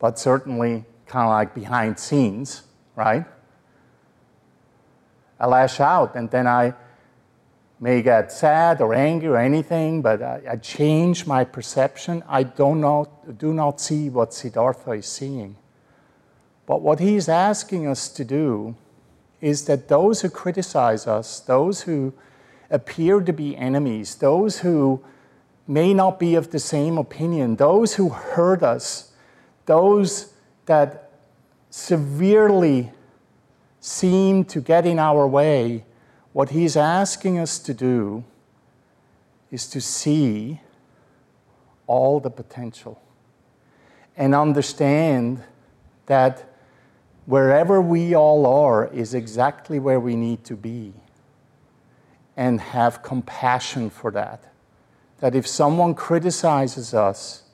but 0.00 0.18
certainly 0.18 0.84
kind 1.06 1.26
of 1.26 1.30
like 1.30 1.54
behind 1.54 2.00
scenes, 2.00 2.64
right? 2.96 3.26
I 5.38 5.46
lash 5.46 5.78
out 5.78 6.16
and 6.16 6.28
then 6.28 6.48
I 6.48 6.74
may 7.78 8.00
get 8.02 8.32
sad 8.32 8.80
or 8.80 8.94
angry 8.94 9.28
or 9.28 9.36
anything, 9.36 10.00
but 10.02 10.22
I, 10.22 10.40
I 10.50 10.56
change 10.56 11.26
my 11.26 11.44
perception. 11.44 12.22
I 12.28 12.42
do 12.42 12.74
not, 12.74 13.38
do 13.38 13.52
not 13.52 13.80
see 13.80 14.08
what 14.08 14.32
Siddhartha 14.32 14.92
is 14.92 15.06
seeing. 15.06 15.56
But 16.66 16.80
what 16.80 16.98
he's 16.98 17.28
asking 17.28 17.86
us 17.86 18.08
to 18.08 18.24
do 18.24 18.74
is 19.40 19.66
that 19.66 19.88
those 19.88 20.22
who 20.22 20.30
criticize 20.30 21.06
us, 21.06 21.40
those 21.40 21.82
who 21.82 22.14
appear 22.70 23.20
to 23.20 23.32
be 23.32 23.56
enemies, 23.56 24.16
those 24.16 24.60
who 24.60 25.04
may 25.68 25.92
not 25.92 26.18
be 26.18 26.34
of 26.34 26.50
the 26.50 26.58
same 26.58 26.96
opinion, 26.98 27.56
those 27.56 27.94
who 27.94 28.08
hurt 28.08 28.62
us, 28.62 29.12
those 29.66 30.32
that 30.66 31.10
severely 31.70 32.90
seem 33.80 34.44
to 34.44 34.60
get 34.60 34.86
in 34.86 34.98
our 34.98 35.28
way, 35.28 35.84
what 36.36 36.50
he's 36.50 36.76
asking 36.76 37.38
us 37.38 37.58
to 37.58 37.72
do 37.72 38.22
is 39.50 39.66
to 39.66 39.80
see 39.80 40.60
all 41.86 42.20
the 42.20 42.28
potential 42.28 43.00
and 44.18 44.34
understand 44.34 45.42
that 46.04 46.44
wherever 47.24 47.80
we 47.80 48.14
all 48.14 48.44
are 48.44 48.86
is 48.88 49.14
exactly 49.14 49.78
where 49.78 49.98
we 49.98 50.14
need 50.14 50.44
to 50.44 50.54
be 50.54 50.92
and 52.36 52.60
have 52.60 53.02
compassion 53.02 53.88
for 53.88 54.10
that. 54.10 54.52
That 55.20 55.34
if 55.34 55.46
someone 55.46 55.94
criticizes 55.94 56.92
us, 56.92 57.44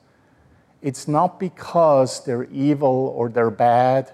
it's 0.80 1.06
not 1.06 1.38
because 1.38 2.24
they're 2.24 2.50
evil 2.50 3.14
or 3.16 3.28
they're 3.28 3.48
bad 3.48 4.10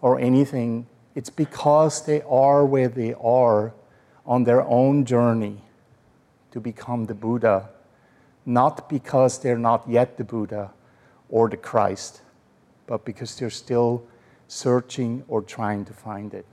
or 0.00 0.18
anything, 0.18 0.88
it's 1.14 1.30
because 1.30 2.04
they 2.04 2.20
are 2.22 2.66
where 2.66 2.88
they 2.88 3.14
are 3.14 3.74
on 4.28 4.44
their 4.44 4.62
own 4.68 5.06
journey 5.06 5.56
to 6.50 6.60
become 6.60 7.06
the 7.06 7.14
Buddha, 7.14 7.70
not 8.44 8.88
because 8.90 9.38
they're 9.38 9.58
not 9.58 9.88
yet 9.88 10.18
the 10.18 10.24
Buddha 10.24 10.70
or 11.30 11.48
the 11.48 11.56
Christ, 11.56 12.20
but 12.86 13.06
because 13.06 13.34
they're 13.36 13.48
still 13.48 14.04
searching 14.46 15.24
or 15.28 15.40
trying 15.40 15.86
to 15.86 15.94
find 15.94 16.34
it. 16.34 16.44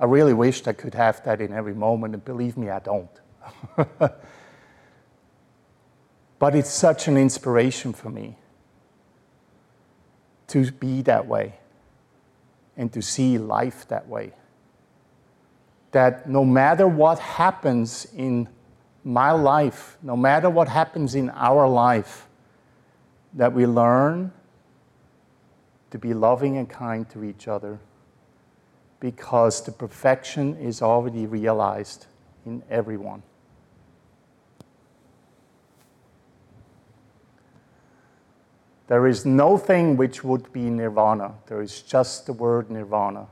I 0.00 0.04
really 0.04 0.34
wished 0.34 0.66
I 0.66 0.72
could 0.72 0.94
have 0.94 1.24
that 1.24 1.40
in 1.40 1.52
every 1.52 1.74
moment, 1.74 2.14
and 2.14 2.24
believe 2.24 2.56
me, 2.56 2.70
I 2.70 2.80
don't. 2.80 3.10
but 6.38 6.54
it's 6.54 6.70
such 6.70 7.08
an 7.08 7.16
inspiration 7.16 7.92
for 7.92 8.10
me 8.10 8.36
to 10.48 10.70
be 10.72 11.02
that 11.02 11.26
way 11.26 11.57
and 12.78 12.90
to 12.92 13.02
see 13.02 13.36
life 13.36 13.86
that 13.88 14.08
way. 14.08 14.32
That 15.90 16.28
no 16.28 16.44
matter 16.44 16.86
what 16.86 17.18
happens 17.18 18.06
in 18.16 18.48
my 19.04 19.32
life, 19.32 19.98
no 20.02 20.16
matter 20.16 20.48
what 20.48 20.68
happens 20.68 21.14
in 21.14 21.28
our 21.30 21.68
life, 21.68 22.28
that 23.34 23.52
we 23.52 23.66
learn 23.66 24.32
to 25.90 25.98
be 25.98 26.14
loving 26.14 26.56
and 26.56 26.68
kind 26.68 27.08
to 27.10 27.24
each 27.24 27.48
other 27.48 27.78
because 29.00 29.62
the 29.64 29.72
perfection 29.72 30.56
is 30.56 30.82
already 30.82 31.26
realized 31.26 32.06
in 32.46 32.62
everyone. 32.70 33.22
There 38.88 39.06
is 39.06 39.26
no 39.26 39.58
thing 39.58 39.96
which 39.96 40.24
would 40.24 40.50
be 40.52 40.70
nirvana. 40.70 41.34
There 41.46 41.60
is 41.60 41.82
just 41.82 42.26
the 42.26 42.32
word 42.32 42.70
nirvana. 42.70 43.26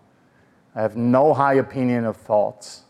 I 0.74 0.82
have 0.82 0.96
no 0.96 1.32
high 1.32 1.54
opinion 1.54 2.04
of 2.04 2.16
thoughts. 2.16 2.82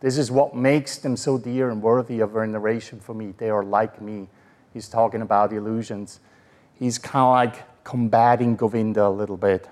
This 0.00 0.18
is 0.18 0.30
what 0.30 0.54
makes 0.54 0.98
them 0.98 1.16
so 1.16 1.38
dear 1.38 1.70
and 1.70 1.80
worthy 1.80 2.20
of 2.20 2.32
veneration 2.32 3.00
for 3.00 3.14
me. 3.14 3.32
They 3.38 3.48
are 3.48 3.62
like 3.62 4.02
me. 4.02 4.28
He's 4.74 4.88
talking 4.88 5.22
about 5.22 5.52
illusions. 5.52 6.20
He's 6.74 6.98
kind 6.98 7.24
of 7.24 7.54
like 7.54 7.84
combating 7.84 8.56
Govinda 8.56 9.06
a 9.06 9.08
little 9.08 9.38
bit. 9.38 9.68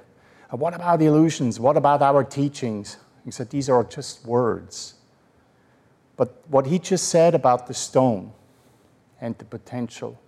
What 0.50 0.74
about 0.74 1.03
illusions? 1.03 1.61
What 1.61 1.76
about 1.76 2.00
our 2.00 2.24
teachings? 2.24 2.96
He 3.24 3.31
said, 3.31 3.50
These 3.50 3.68
are 3.68 3.85
just 3.85 4.24
words. 4.24 4.94
But 6.16 6.42
what 6.48 6.66
he 6.66 6.79
just 6.79 7.09
said 7.09 7.35
about 7.35 7.66
the 7.66 7.74
stone 7.74 8.33
and 9.20 9.37
the 9.38 9.44
potential, 9.44 10.18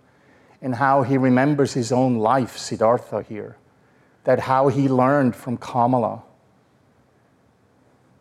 and 0.63 0.75
how 0.75 1.03
he 1.03 1.17
remembers 1.17 1.73
his 1.73 1.91
own 1.91 2.17
life, 2.17 2.57
Siddhartha 2.57 3.21
here, 3.23 3.57
that 4.23 4.39
how 4.39 4.69
he 4.69 4.87
learned 4.87 5.35
from 5.35 5.57
Kamala, 5.57 6.23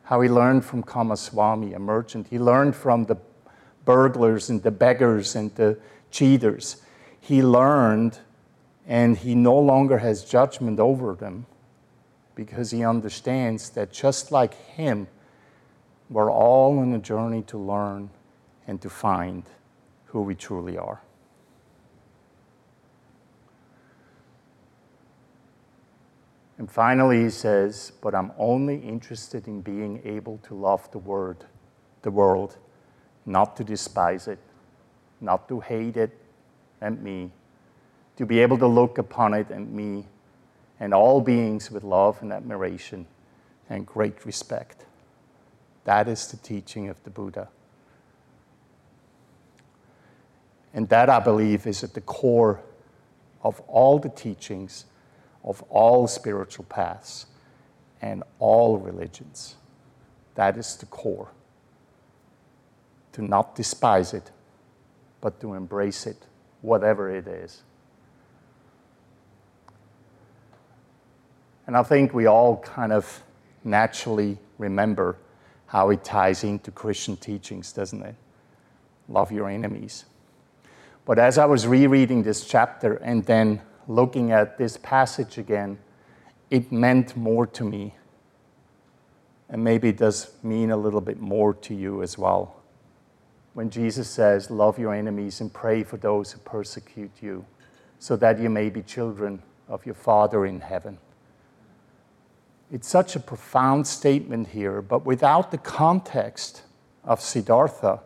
how 0.02 0.20
he 0.20 0.28
learned 0.28 0.64
from 0.64 0.82
Kamaswami, 0.82 1.74
a 1.74 1.78
merchant. 1.78 2.26
He 2.28 2.40
learned 2.40 2.74
from 2.74 3.04
the 3.04 3.16
burglars 3.84 4.50
and 4.50 4.60
the 4.60 4.72
beggars 4.72 5.36
and 5.36 5.54
the 5.54 5.78
cheaters. 6.10 6.82
He 7.20 7.44
learned, 7.44 8.18
and 8.88 9.16
he 9.16 9.36
no 9.36 9.56
longer 9.56 9.98
has 9.98 10.24
judgment 10.24 10.80
over 10.80 11.14
them 11.14 11.46
because 12.34 12.72
he 12.72 12.84
understands 12.84 13.70
that 13.70 13.92
just 13.92 14.32
like 14.32 14.54
him, 14.54 15.06
we're 16.10 16.30
all 16.30 16.76
on 16.80 16.92
a 16.92 16.98
journey 16.98 17.42
to 17.42 17.56
learn 17.56 18.10
and 18.66 18.82
to 18.82 18.90
find 18.90 19.44
who 20.06 20.22
we 20.22 20.34
truly 20.34 20.76
are. 20.76 21.00
And 26.62 26.70
finally, 26.70 27.24
he 27.24 27.30
says, 27.30 27.90
But 28.00 28.14
I'm 28.14 28.30
only 28.38 28.76
interested 28.76 29.48
in 29.48 29.62
being 29.62 30.00
able 30.04 30.38
to 30.44 30.54
love 30.54 30.88
the 30.92 30.98
word, 30.98 31.38
the 32.02 32.10
world, 32.12 32.56
not 33.26 33.56
to 33.56 33.64
despise 33.64 34.28
it, 34.28 34.38
not 35.20 35.48
to 35.48 35.58
hate 35.58 35.96
it 35.96 36.16
and 36.80 37.02
me, 37.02 37.32
to 38.16 38.24
be 38.24 38.38
able 38.38 38.58
to 38.58 38.68
look 38.68 38.98
upon 38.98 39.34
it 39.34 39.50
and 39.50 39.72
me 39.72 40.06
and 40.78 40.94
all 40.94 41.20
beings 41.20 41.68
with 41.68 41.82
love 41.82 42.22
and 42.22 42.32
admiration 42.32 43.06
and 43.68 43.84
great 43.84 44.24
respect. 44.24 44.84
That 45.82 46.06
is 46.06 46.28
the 46.28 46.36
teaching 46.36 46.88
of 46.88 47.02
the 47.02 47.10
Buddha. 47.10 47.48
And 50.72 50.88
that, 50.90 51.10
I 51.10 51.18
believe, 51.18 51.66
is 51.66 51.82
at 51.82 51.94
the 51.94 52.00
core 52.02 52.62
of 53.42 53.58
all 53.62 53.98
the 53.98 54.10
teachings 54.10 54.84
of 55.44 55.62
all 55.62 56.06
spiritual 56.06 56.64
paths 56.66 57.26
and 58.00 58.22
all 58.38 58.78
religions. 58.78 59.56
That 60.34 60.56
is 60.56 60.76
the 60.76 60.86
core. 60.86 61.28
To 63.12 63.22
not 63.22 63.54
despise 63.54 64.14
it, 64.14 64.30
but 65.20 65.40
to 65.40 65.54
embrace 65.54 66.06
it, 66.06 66.26
whatever 66.62 67.14
it 67.14 67.26
is. 67.26 67.62
And 71.66 71.76
I 71.76 71.82
think 71.82 72.12
we 72.12 72.26
all 72.26 72.56
kind 72.58 72.92
of 72.92 73.22
naturally 73.64 74.38
remember 74.58 75.16
how 75.66 75.90
it 75.90 76.04
ties 76.04 76.44
into 76.44 76.70
Christian 76.70 77.16
teachings, 77.16 77.72
doesn't 77.72 78.02
it? 78.02 78.14
Love 79.08 79.32
your 79.32 79.48
enemies. 79.48 80.04
But 81.04 81.18
as 81.18 81.38
I 81.38 81.44
was 81.46 81.66
rereading 81.66 82.22
this 82.22 82.44
chapter 82.44 82.94
and 82.94 83.24
then 83.24 83.60
looking 83.88 84.32
at 84.32 84.58
this 84.58 84.76
passage 84.76 85.38
again, 85.38 85.78
it 86.50 86.70
meant 86.70 87.16
more 87.16 87.46
to 87.46 87.64
me. 87.64 87.94
And 89.48 89.62
maybe 89.62 89.90
it 89.90 89.98
does 89.98 90.32
mean 90.42 90.70
a 90.70 90.76
little 90.76 91.00
bit 91.00 91.20
more 91.20 91.54
to 91.54 91.74
you 91.74 92.02
as 92.02 92.16
well. 92.16 92.56
When 93.54 93.70
Jesus 93.70 94.08
says, 94.08 94.50
Love 94.50 94.78
your 94.78 94.94
enemies 94.94 95.40
and 95.40 95.52
pray 95.52 95.82
for 95.82 95.96
those 95.96 96.32
who 96.32 96.38
persecute 96.40 97.10
you, 97.20 97.44
so 97.98 98.16
that 98.16 98.38
you 98.38 98.48
may 98.48 98.70
be 98.70 98.82
children 98.82 99.42
of 99.68 99.84
your 99.84 99.94
Father 99.94 100.46
in 100.46 100.60
heaven. 100.60 100.98
It's 102.70 102.88
such 102.88 103.14
a 103.14 103.20
profound 103.20 103.86
statement 103.86 104.48
here, 104.48 104.80
but 104.80 105.04
without 105.04 105.50
the 105.50 105.58
context 105.58 106.62
of 107.04 107.20
Siddhartha, 107.20 108.00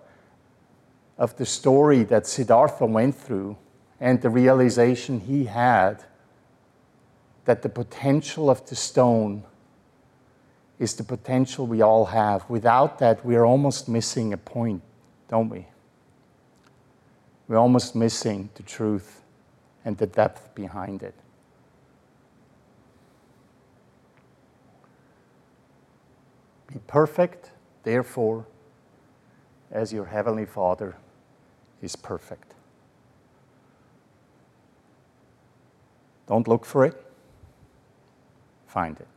of 1.18 1.36
the 1.36 1.46
story 1.46 2.02
that 2.04 2.26
Siddhartha 2.26 2.84
went 2.84 3.14
through, 3.14 3.56
and 4.00 4.20
the 4.20 4.30
realization 4.30 5.20
he 5.20 5.44
had 5.44 6.04
that 7.44 7.62
the 7.62 7.68
potential 7.68 8.50
of 8.50 8.66
the 8.68 8.76
stone 8.76 9.44
is 10.78 10.94
the 10.94 11.04
potential 11.04 11.66
we 11.66 11.80
all 11.80 12.06
have. 12.06 12.48
Without 12.50 12.98
that, 12.98 13.24
we 13.24 13.37
are 13.37 13.46
almost 13.46 13.88
missing 13.88 14.32
a 14.32 14.37
point, 14.37 14.82
don't 15.28 15.48
we? 15.48 15.66
We're 17.48 17.56
almost 17.56 17.94
missing 17.94 18.50
the 18.54 18.62
truth 18.62 19.22
and 19.85 19.96
the 19.96 20.06
depth 20.06 20.54
behind 20.54 21.02
it. 21.02 21.14
Be 26.66 26.80
perfect, 26.88 27.52
therefore, 27.85 28.44
as 29.70 29.92
your 29.92 30.06
Heavenly 30.06 30.44
Father 30.44 30.96
is 31.80 31.94
perfect. 31.94 32.55
Don't 36.26 36.48
look 36.48 36.64
for 36.64 36.84
it, 36.84 36.94
find 38.66 38.98
it. 38.98 39.08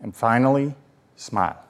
And 0.00 0.14
finally, 0.14 0.74
smile. 1.16 1.64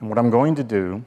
And 0.00 0.08
what 0.08 0.18
I'm 0.18 0.30
going 0.30 0.54
to 0.56 0.64
do, 0.64 1.04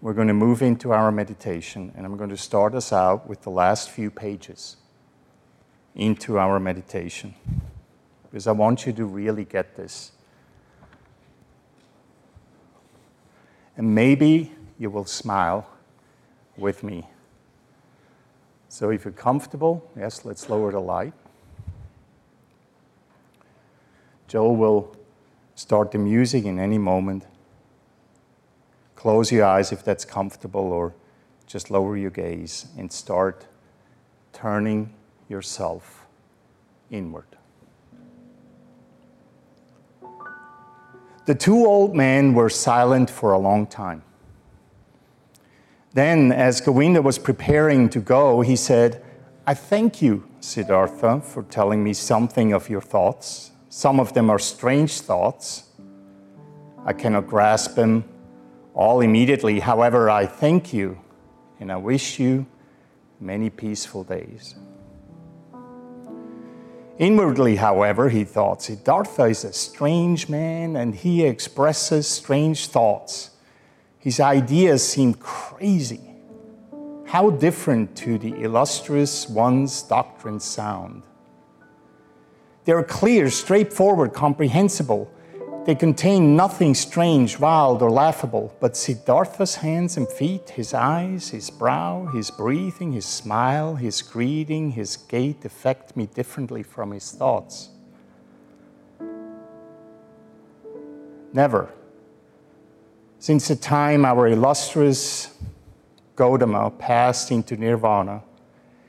we're 0.00 0.14
going 0.14 0.28
to 0.28 0.34
move 0.34 0.62
into 0.62 0.92
our 0.92 1.12
meditation, 1.12 1.92
and 1.94 2.06
I'm 2.06 2.16
going 2.16 2.30
to 2.30 2.36
start 2.36 2.74
us 2.74 2.92
out 2.92 3.28
with 3.28 3.42
the 3.42 3.50
last 3.50 3.90
few 3.90 4.10
pages 4.10 4.76
into 5.94 6.38
our 6.38 6.58
meditation. 6.58 7.34
Because 8.22 8.46
I 8.46 8.52
want 8.52 8.86
you 8.86 8.92
to 8.94 9.04
really 9.04 9.44
get 9.44 9.76
this. 9.76 10.12
And 13.80 13.94
maybe 13.94 14.52
you 14.78 14.90
will 14.90 15.06
smile 15.06 15.66
with 16.58 16.84
me. 16.84 17.08
So 18.68 18.90
if 18.90 19.06
you're 19.06 19.12
comfortable, 19.12 19.90
yes, 19.96 20.26
let's 20.26 20.50
lower 20.50 20.70
the 20.70 20.80
light. 20.80 21.14
Joe 24.28 24.52
will 24.52 24.94
start 25.54 25.92
the 25.92 25.96
music 25.96 26.44
in 26.44 26.58
any 26.58 26.76
moment. 26.76 27.24
Close 28.96 29.32
your 29.32 29.46
eyes 29.46 29.72
if 29.72 29.82
that's 29.82 30.04
comfortable, 30.04 30.74
or 30.74 30.92
just 31.46 31.70
lower 31.70 31.96
your 31.96 32.10
gaze 32.10 32.66
and 32.76 32.92
start 32.92 33.46
turning 34.34 34.92
yourself 35.26 36.06
inward. 36.90 37.39
The 41.30 41.36
two 41.36 41.64
old 41.64 41.94
men 41.94 42.34
were 42.34 42.50
silent 42.50 43.08
for 43.08 43.30
a 43.30 43.38
long 43.38 43.64
time. 43.64 44.02
Then, 45.92 46.32
as 46.32 46.60
Govinda 46.60 47.02
was 47.02 47.20
preparing 47.20 47.88
to 47.90 48.00
go, 48.00 48.40
he 48.40 48.56
said, 48.56 49.00
I 49.46 49.54
thank 49.54 50.02
you, 50.02 50.28
Siddhartha, 50.40 51.20
for 51.20 51.44
telling 51.44 51.84
me 51.84 51.92
something 51.92 52.52
of 52.52 52.68
your 52.68 52.80
thoughts. 52.80 53.52
Some 53.68 54.00
of 54.00 54.12
them 54.12 54.28
are 54.28 54.40
strange 54.40 55.02
thoughts. 55.02 55.68
I 56.84 56.92
cannot 56.92 57.28
grasp 57.28 57.76
them 57.76 58.02
all 58.74 59.00
immediately. 59.00 59.60
However, 59.60 60.10
I 60.10 60.26
thank 60.26 60.72
you 60.72 60.98
and 61.60 61.70
I 61.70 61.76
wish 61.76 62.18
you 62.18 62.44
many 63.20 63.50
peaceful 63.50 64.02
days. 64.02 64.56
Inwardly, 67.00 67.56
however, 67.56 68.10
he 68.10 68.24
thought, 68.24 68.60
Siddhartha 68.60 69.24
is 69.24 69.42
a 69.42 69.54
strange 69.54 70.28
man 70.28 70.76
and 70.76 70.94
he 70.94 71.24
expresses 71.24 72.06
strange 72.06 72.66
thoughts. 72.66 73.30
His 73.98 74.20
ideas 74.20 74.86
seem 74.86 75.14
crazy. 75.14 76.02
How 77.06 77.30
different 77.30 77.96
to 77.96 78.18
the 78.18 78.42
illustrious 78.42 79.26
one's 79.30 79.82
doctrines 79.82 80.44
sound. 80.44 81.04
They 82.66 82.72
are 82.72 82.84
clear, 82.84 83.30
straightforward, 83.30 84.12
comprehensible. 84.12 85.10
They 85.66 85.74
contain 85.74 86.36
nothing 86.36 86.74
strange, 86.74 87.38
wild, 87.38 87.82
or 87.82 87.90
laughable, 87.90 88.54
but 88.60 88.78
Siddhartha's 88.78 89.56
hands 89.56 89.98
and 89.98 90.08
feet, 90.08 90.50
his 90.50 90.72
eyes, 90.72 91.28
his 91.28 91.50
brow, 91.50 92.06
his 92.06 92.30
breathing, 92.30 92.92
his 92.92 93.04
smile, 93.04 93.74
his 93.74 94.00
greeting, 94.00 94.70
his 94.70 94.96
gait 94.96 95.44
affect 95.44 95.96
me 95.98 96.06
differently 96.06 96.62
from 96.62 96.92
his 96.92 97.12
thoughts. 97.12 97.68
Never 101.34 101.68
since 103.18 103.48
the 103.48 103.56
time 103.56 104.06
our 104.06 104.28
illustrious 104.28 105.36
Gautama 106.16 106.70
passed 106.70 107.30
into 107.30 107.58
nirvana, 107.58 108.22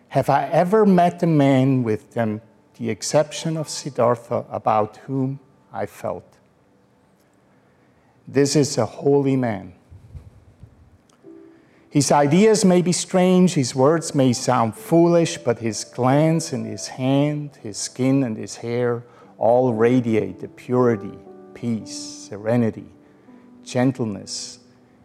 have 0.08 0.30
I 0.30 0.46
ever 0.48 0.86
met 0.86 1.22
a 1.22 1.28
man 1.28 1.84
with 1.84 2.14
them, 2.14 2.42
the 2.78 2.90
exception 2.90 3.58
of 3.58 3.68
Siddhartha, 3.68 4.46
about 4.50 4.98
whom 5.06 5.42
I 5.74 5.86
felt. 5.86 6.38
This 8.32 8.56
is 8.56 8.78
a 8.78 8.86
holy 8.86 9.36
man. 9.36 9.74
His 11.90 12.14
ideas 12.14 12.64
may 12.64 12.82
be 12.82 12.94
strange, 12.94 13.56
his 13.56 13.76
words 13.76 14.16
may 14.16 14.32
sound 14.32 14.74
foolish, 14.76 15.38
but 15.38 15.60
his 15.60 15.84
glance 15.84 16.54
and 16.54 16.66
his 16.66 16.88
hand, 16.88 17.58
his 17.62 17.78
skin 17.78 18.24
and 18.24 18.38
his 18.38 18.56
hair 18.56 19.04
all 19.38 19.74
radiate 19.74 20.40
the 20.40 20.48
purity, 20.48 21.20
peace, 21.54 21.94
serenity, 22.30 22.88
gentleness, 23.66 24.60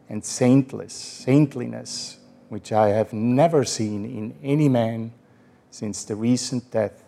and 0.09 0.25
saintless, 0.25 0.93
saintliness, 0.93 2.19
which 2.49 2.71
I 2.71 2.91
have 2.91 3.13
never 3.13 3.65
seen 3.65 4.05
in 4.05 4.37
any 4.41 4.69
man 4.69 5.13
since 5.73 6.05
the 6.05 6.15
recent 6.15 6.71
death 6.71 7.03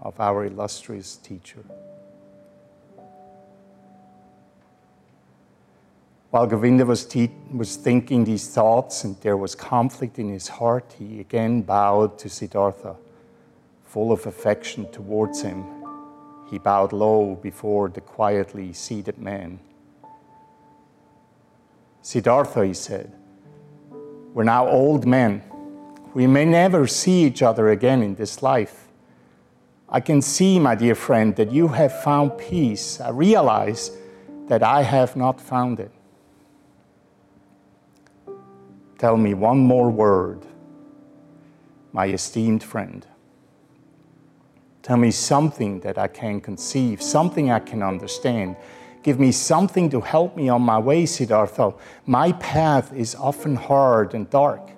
of 0.00 0.20
our 0.20 0.44
illustrious 0.44 1.16
teacher. 1.16 1.64
While 6.30 6.46
Govinda 6.46 6.86
was, 6.86 7.04
te- 7.04 7.32
was 7.52 7.74
thinking 7.76 8.24
these 8.24 8.48
thoughts 8.48 9.02
and 9.02 9.20
there 9.20 9.36
was 9.36 9.56
conflict 9.56 10.18
in 10.18 10.32
his 10.32 10.46
heart, 10.46 10.94
he 10.96 11.18
again 11.18 11.62
bowed 11.62 12.18
to 12.20 12.28
Siddhartha, 12.28 12.96
full 13.84 14.12
of 14.12 14.26
affection 14.26 14.90
towards 14.92 15.42
him. 15.42 15.64
He 16.48 16.58
bowed 16.58 16.92
low 16.92 17.34
before 17.34 17.88
the 17.88 18.00
quietly 18.00 18.72
seated 18.72 19.18
man. 19.18 19.58
Siddhartha, 22.02 22.64
he 22.64 22.74
said, 22.74 23.12
we're 24.32 24.44
now 24.44 24.68
old 24.68 25.06
men. 25.06 25.42
We 26.14 26.28
may 26.28 26.44
never 26.44 26.86
see 26.86 27.24
each 27.24 27.42
other 27.42 27.70
again 27.70 28.02
in 28.02 28.14
this 28.14 28.42
life. 28.42 28.86
I 29.88 29.98
can 29.98 30.22
see, 30.22 30.60
my 30.60 30.76
dear 30.76 30.94
friend, 30.94 31.34
that 31.34 31.50
you 31.50 31.66
have 31.68 32.02
found 32.02 32.38
peace. 32.38 33.00
I 33.00 33.10
realize 33.10 33.90
that 34.46 34.62
I 34.62 34.82
have 34.82 35.16
not 35.16 35.40
found 35.40 35.80
it. 35.80 35.90
Tell 39.00 39.16
me 39.16 39.32
one 39.32 39.56
more 39.60 39.88
word, 39.88 40.42
my 41.90 42.08
esteemed 42.08 42.62
friend. 42.62 43.06
Tell 44.82 44.98
me 44.98 45.10
something 45.10 45.80
that 45.80 45.96
I 45.96 46.06
can 46.06 46.38
conceive, 46.42 47.00
something 47.00 47.50
I 47.50 47.60
can 47.60 47.82
understand. 47.82 48.56
Give 49.02 49.18
me 49.18 49.32
something 49.32 49.88
to 49.88 50.02
help 50.02 50.36
me 50.36 50.50
on 50.50 50.60
my 50.60 50.78
way, 50.78 51.06
Siddhartha. 51.06 51.72
My 52.04 52.32
path 52.32 52.92
is 52.92 53.14
often 53.14 53.56
hard 53.56 54.12
and 54.12 54.28
dark. 54.28 54.68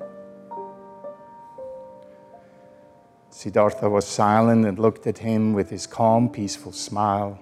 Siddhartha 3.30 3.90
was 3.90 4.06
silent 4.06 4.64
and 4.66 4.78
looked 4.78 5.08
at 5.08 5.18
him 5.18 5.52
with 5.52 5.68
his 5.68 5.88
calm, 5.88 6.28
peaceful 6.28 6.70
smile. 6.70 7.40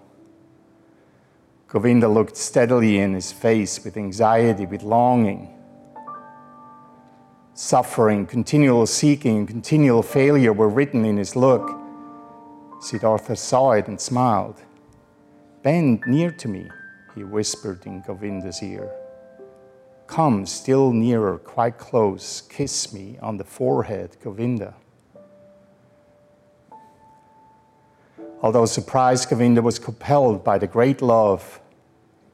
Govinda 1.69 2.09
looked 2.09 2.39
steadily 2.39 3.01
in 3.01 3.13
his 3.13 3.33
face 3.33 3.85
with 3.85 3.99
anxiety, 3.99 4.65
with 4.65 4.83
longing. 4.83 5.60
Suffering, 7.63 8.25
continual 8.25 8.87
seeking, 8.87 9.47
continual 9.47 10.03
failure 10.03 10.51
were 10.51 10.71
written 10.71 11.05
in 11.05 11.19
his 11.19 11.37
look. 11.37 11.79
Siddhartha 12.81 13.37
saw 13.37 13.73
it 13.73 13.87
and 13.87 14.01
smiled. 14.01 14.63
Bend 15.63 16.03
near 16.07 16.31
to 16.31 16.49
me, 16.49 16.71
he 17.15 17.23
whispered 17.23 17.85
in 17.85 18.01
Govinda's 18.01 18.63
ear. 18.63 18.91
Come 20.07 20.47
still 20.47 20.91
nearer, 20.91 21.37
quite 21.37 21.77
close, 21.77 22.41
kiss 22.41 22.95
me 22.95 23.19
on 23.21 23.37
the 23.37 23.45
forehead, 23.45 24.17
Govinda. 24.25 24.75
Although 28.41 28.65
surprised, 28.65 29.29
Govinda 29.29 29.61
was 29.61 29.79
compelled 29.79 30.43
by 30.43 30.57
the 30.57 30.67
great 30.67 31.03
love, 31.03 31.61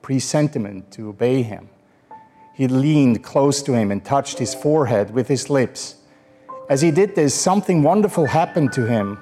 presentiment 0.02 0.92
to 0.92 1.08
obey 1.08 1.42
him. 1.42 1.68
He 2.56 2.68
leaned 2.68 3.22
close 3.22 3.62
to 3.64 3.74
him 3.74 3.92
and 3.92 4.02
touched 4.02 4.38
his 4.38 4.54
forehead 4.54 5.10
with 5.10 5.28
his 5.28 5.50
lips. 5.50 5.96
As 6.70 6.80
he 6.80 6.90
did 6.90 7.14
this, 7.14 7.34
something 7.34 7.82
wonderful 7.82 8.24
happened 8.24 8.72
to 8.72 8.86
him. 8.86 9.18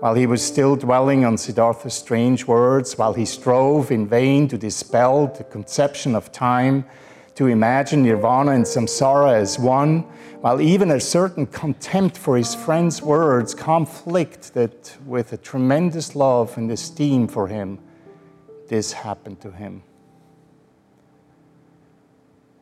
While 0.00 0.14
he 0.14 0.26
was 0.26 0.44
still 0.44 0.74
dwelling 0.74 1.24
on 1.24 1.36
Siddhartha's 1.36 1.94
strange 1.94 2.48
words, 2.48 2.98
while 2.98 3.12
he 3.12 3.24
strove 3.24 3.92
in 3.92 4.08
vain 4.08 4.48
to 4.48 4.58
dispel 4.58 5.28
the 5.28 5.44
conception 5.44 6.16
of 6.16 6.32
time, 6.32 6.84
to 7.36 7.46
imagine 7.46 8.02
nirvana 8.02 8.50
and 8.50 8.64
samsara 8.64 9.34
as 9.34 9.56
one, 9.56 10.00
while 10.40 10.60
even 10.60 10.90
a 10.90 10.98
certain 10.98 11.46
contempt 11.46 12.18
for 12.18 12.36
his 12.36 12.56
friend's 12.56 13.02
words 13.02 13.54
conflicted 13.54 14.74
with 15.06 15.32
a 15.32 15.36
tremendous 15.36 16.16
love 16.16 16.58
and 16.58 16.72
esteem 16.72 17.28
for 17.28 17.46
him, 17.46 17.78
this 18.66 18.90
happened 18.92 19.40
to 19.42 19.52
him. 19.52 19.84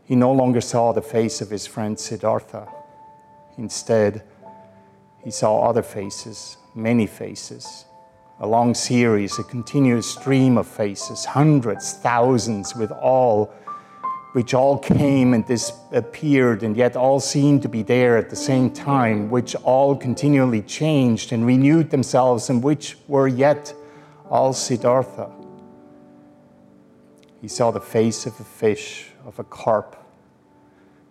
He 0.09 0.17
no 0.17 0.33
longer 0.33 0.63
saw 0.63 0.93
the 0.93 1.03
face 1.03 1.43
of 1.43 1.51
his 1.51 1.67
friend 1.67 2.01
Siddhartha. 2.01 2.67
Instead, 3.59 4.23
he 5.23 5.31
saw 5.31 5.69
other 5.69 5.83
faces, 5.83 6.57
many 6.75 7.07
faces, 7.07 7.85
a 8.41 8.47
long 8.47 8.73
series, 8.73 9.39
a 9.39 9.43
continuous 9.43 10.11
stream 10.11 10.57
of 10.57 10.67
faces, 10.67 11.27
hundreds, 11.27 11.93
thousands, 11.93 12.75
with 12.75 12.91
all, 12.91 13.53
which 14.33 14.55
all 14.55 14.79
came 14.79 15.35
and 15.35 15.45
disappeared, 15.45 16.63
and 16.63 16.75
yet 16.75 16.97
all 16.97 17.21
seemed 17.21 17.61
to 17.61 17.69
be 17.69 17.83
there 17.83 18.17
at 18.17 18.31
the 18.31 18.37
same 18.37 18.71
time, 18.71 19.29
which 19.29 19.55
all 19.57 19.95
continually 19.95 20.63
changed 20.63 21.35
and 21.35 21.45
renewed 21.45 21.91
themselves, 21.91 22.49
and 22.49 22.63
which 22.63 22.97
were 23.09 23.29
yet 23.29 23.75
all 24.31 24.55
Siddhartha. 24.55 25.31
He 27.43 27.49
saw 27.49 27.71
the 27.71 27.81
face 27.81 28.25
of 28.25 28.41
a 28.41 28.45
fish, 28.45 29.11
of 29.27 29.39
a 29.39 29.45
carp, 29.45 29.97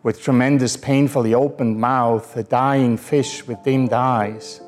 with 0.08 0.22
tremendous, 0.22 0.78
painfully 0.78 1.34
opened 1.34 1.78
mouth, 1.78 2.38
a 2.38 2.43
dying 2.43 2.95
fish 2.95 3.45
with 3.45 3.62
dimmed 3.64 3.91
eyes. 3.91 4.62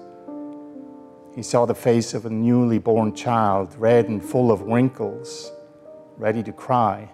He 1.33 1.41
saw 1.41 1.65
the 1.65 1.73
face 1.73 2.13
of 2.13 2.25
a 2.25 2.29
newly 2.29 2.77
born 2.77 3.15
child, 3.15 3.73
red 3.77 4.09
and 4.09 4.21
full 4.21 4.51
of 4.51 4.59
wrinkles, 4.63 5.49
ready 6.17 6.43
to 6.43 6.51
cry. 6.51 7.09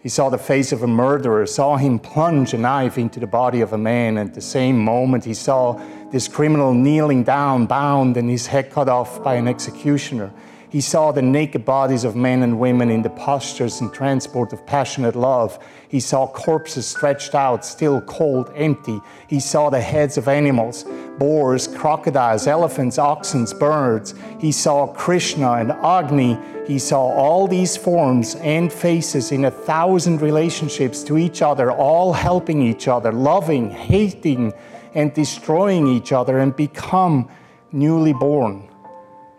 He 0.00 0.08
saw 0.08 0.30
the 0.30 0.36
face 0.36 0.72
of 0.72 0.82
a 0.82 0.88
murderer, 0.88 1.46
saw 1.46 1.76
him 1.76 2.00
plunge 2.00 2.54
a 2.54 2.58
knife 2.58 2.98
into 2.98 3.20
the 3.20 3.28
body 3.28 3.60
of 3.60 3.72
a 3.72 3.78
man. 3.78 4.18
At 4.18 4.34
the 4.34 4.40
same 4.40 4.76
moment, 4.76 5.24
he 5.24 5.32
saw 5.32 5.80
this 6.10 6.26
criminal 6.26 6.74
kneeling 6.74 7.22
down, 7.22 7.66
bound, 7.66 8.16
and 8.16 8.28
his 8.28 8.48
head 8.48 8.72
cut 8.72 8.88
off 8.88 9.22
by 9.22 9.36
an 9.36 9.46
executioner. 9.46 10.32
He 10.74 10.80
saw 10.80 11.12
the 11.12 11.22
naked 11.22 11.64
bodies 11.64 12.02
of 12.02 12.16
men 12.16 12.42
and 12.42 12.58
women 12.58 12.90
in 12.90 13.02
the 13.02 13.10
postures 13.10 13.80
and 13.80 13.92
transport 13.92 14.52
of 14.52 14.66
passionate 14.66 15.14
love. 15.14 15.56
He 15.86 16.00
saw 16.00 16.26
corpses 16.26 16.84
stretched 16.84 17.36
out, 17.36 17.64
still 17.64 18.00
cold, 18.00 18.50
empty. 18.56 19.00
He 19.28 19.38
saw 19.38 19.70
the 19.70 19.80
heads 19.80 20.18
of 20.18 20.26
animals 20.26 20.84
boars, 21.16 21.68
crocodiles, 21.68 22.48
elephants, 22.48 22.98
oxen, 22.98 23.46
birds. 23.60 24.14
He 24.40 24.50
saw 24.50 24.88
Krishna 24.88 25.52
and 25.52 25.70
Agni. 25.70 26.36
He 26.66 26.80
saw 26.80 27.02
all 27.02 27.46
these 27.46 27.76
forms 27.76 28.34
and 28.34 28.72
faces 28.72 29.30
in 29.30 29.44
a 29.44 29.52
thousand 29.52 30.22
relationships 30.22 31.04
to 31.04 31.16
each 31.16 31.40
other, 31.40 31.70
all 31.70 32.12
helping 32.12 32.60
each 32.60 32.88
other, 32.88 33.12
loving, 33.12 33.70
hating, 33.70 34.52
and 34.92 35.14
destroying 35.14 35.86
each 35.86 36.10
other, 36.10 36.40
and 36.40 36.56
become 36.56 37.28
newly 37.70 38.12
born. 38.12 38.68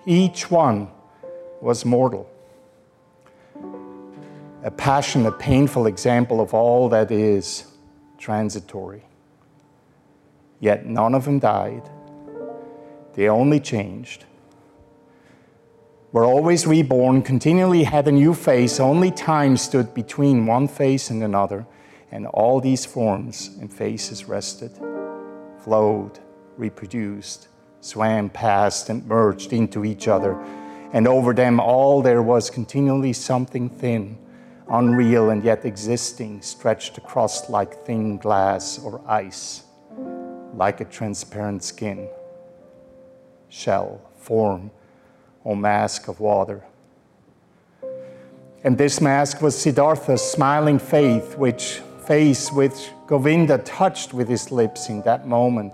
Each 0.05 0.49
one 0.49 0.94
was 1.66 1.84
mortal. 1.84 2.30
A 4.63 4.70
passionate, 4.70 5.39
painful 5.39 5.88
example 5.88 6.39
of 6.39 6.53
all 6.53 6.89
that 6.89 7.09
is 7.09 7.66
transitory. 8.20 9.03
Yet 10.59 10.86
none 10.86 11.16
of 11.16 11.26
them 11.26 11.39
died. 11.39 11.89
They 13.16 13.30
only 13.30 13.59
changed. 13.59 14.26
Were 16.11 16.24
always 16.24 16.68
reborn, 16.68 17.24
continually 17.24 17.84
had 17.84 18.07
a 18.07 18.11
new 18.11 18.36
face, 18.36 18.80
only 18.80 19.09
time 19.09 19.57
stood 19.57 19.91
between 19.95 20.45
one 20.45 20.68
face 20.68 21.09
and 21.09 21.24
another, 21.24 21.66
and 22.11 22.28
all 22.28 22.61
these 22.61 22.86
forms 22.86 23.57
and 23.59 23.74
faces 23.74 24.26
rested, 24.26 24.72
flowed, 25.63 26.20
reproduced, 26.57 27.47
swam 27.82 28.30
past, 28.30 28.89
and 28.89 29.03
merged 29.07 29.51
into 29.51 29.84
each 29.84 30.07
other 30.07 30.39
and 30.95 31.09
over 31.09 31.33
them 31.33 31.59
all 31.59 32.01
there 32.01 32.21
was 32.21 32.49
continually 32.49 33.11
something 33.11 33.67
thin, 33.69 34.17
unreal 34.69 35.29
and 35.29 35.43
yet 35.43 35.65
existing, 35.65 36.41
stretched 36.41 36.97
across 36.97 37.49
like 37.49 37.85
thin 37.85 38.15
glass 38.15 38.79
or 38.79 39.01
ice, 39.05 39.63
like 40.53 40.79
a 40.79 40.85
transparent 40.85 41.61
skin, 41.65 42.07
shell, 43.49 43.99
form, 44.15 44.71
or 45.43 45.57
mask 45.57 46.07
of 46.07 46.21
water. 46.21 46.63
And 48.63 48.77
this 48.77 49.01
mask 49.01 49.41
was 49.41 49.53
Siddhartha's 49.53 50.21
smiling 50.21 50.79
faith, 50.79 51.37
which 51.37 51.81
face 52.07 52.53
which 52.53 52.91
Govinda 53.05 53.57
touched 53.57 54.13
with 54.13 54.29
his 54.29 54.49
lips 54.49 54.87
in 54.87 55.01
that 55.01 55.27
moment 55.27 55.73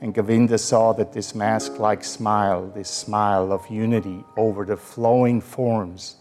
and 0.00 0.12
Govinda 0.12 0.58
saw 0.58 0.92
that 0.92 1.12
this 1.12 1.34
mask 1.34 1.78
like 1.78 2.04
smile, 2.04 2.66
this 2.74 2.90
smile 2.90 3.52
of 3.52 3.66
unity 3.70 4.24
over 4.36 4.64
the 4.64 4.76
flowing 4.76 5.40
forms, 5.40 6.16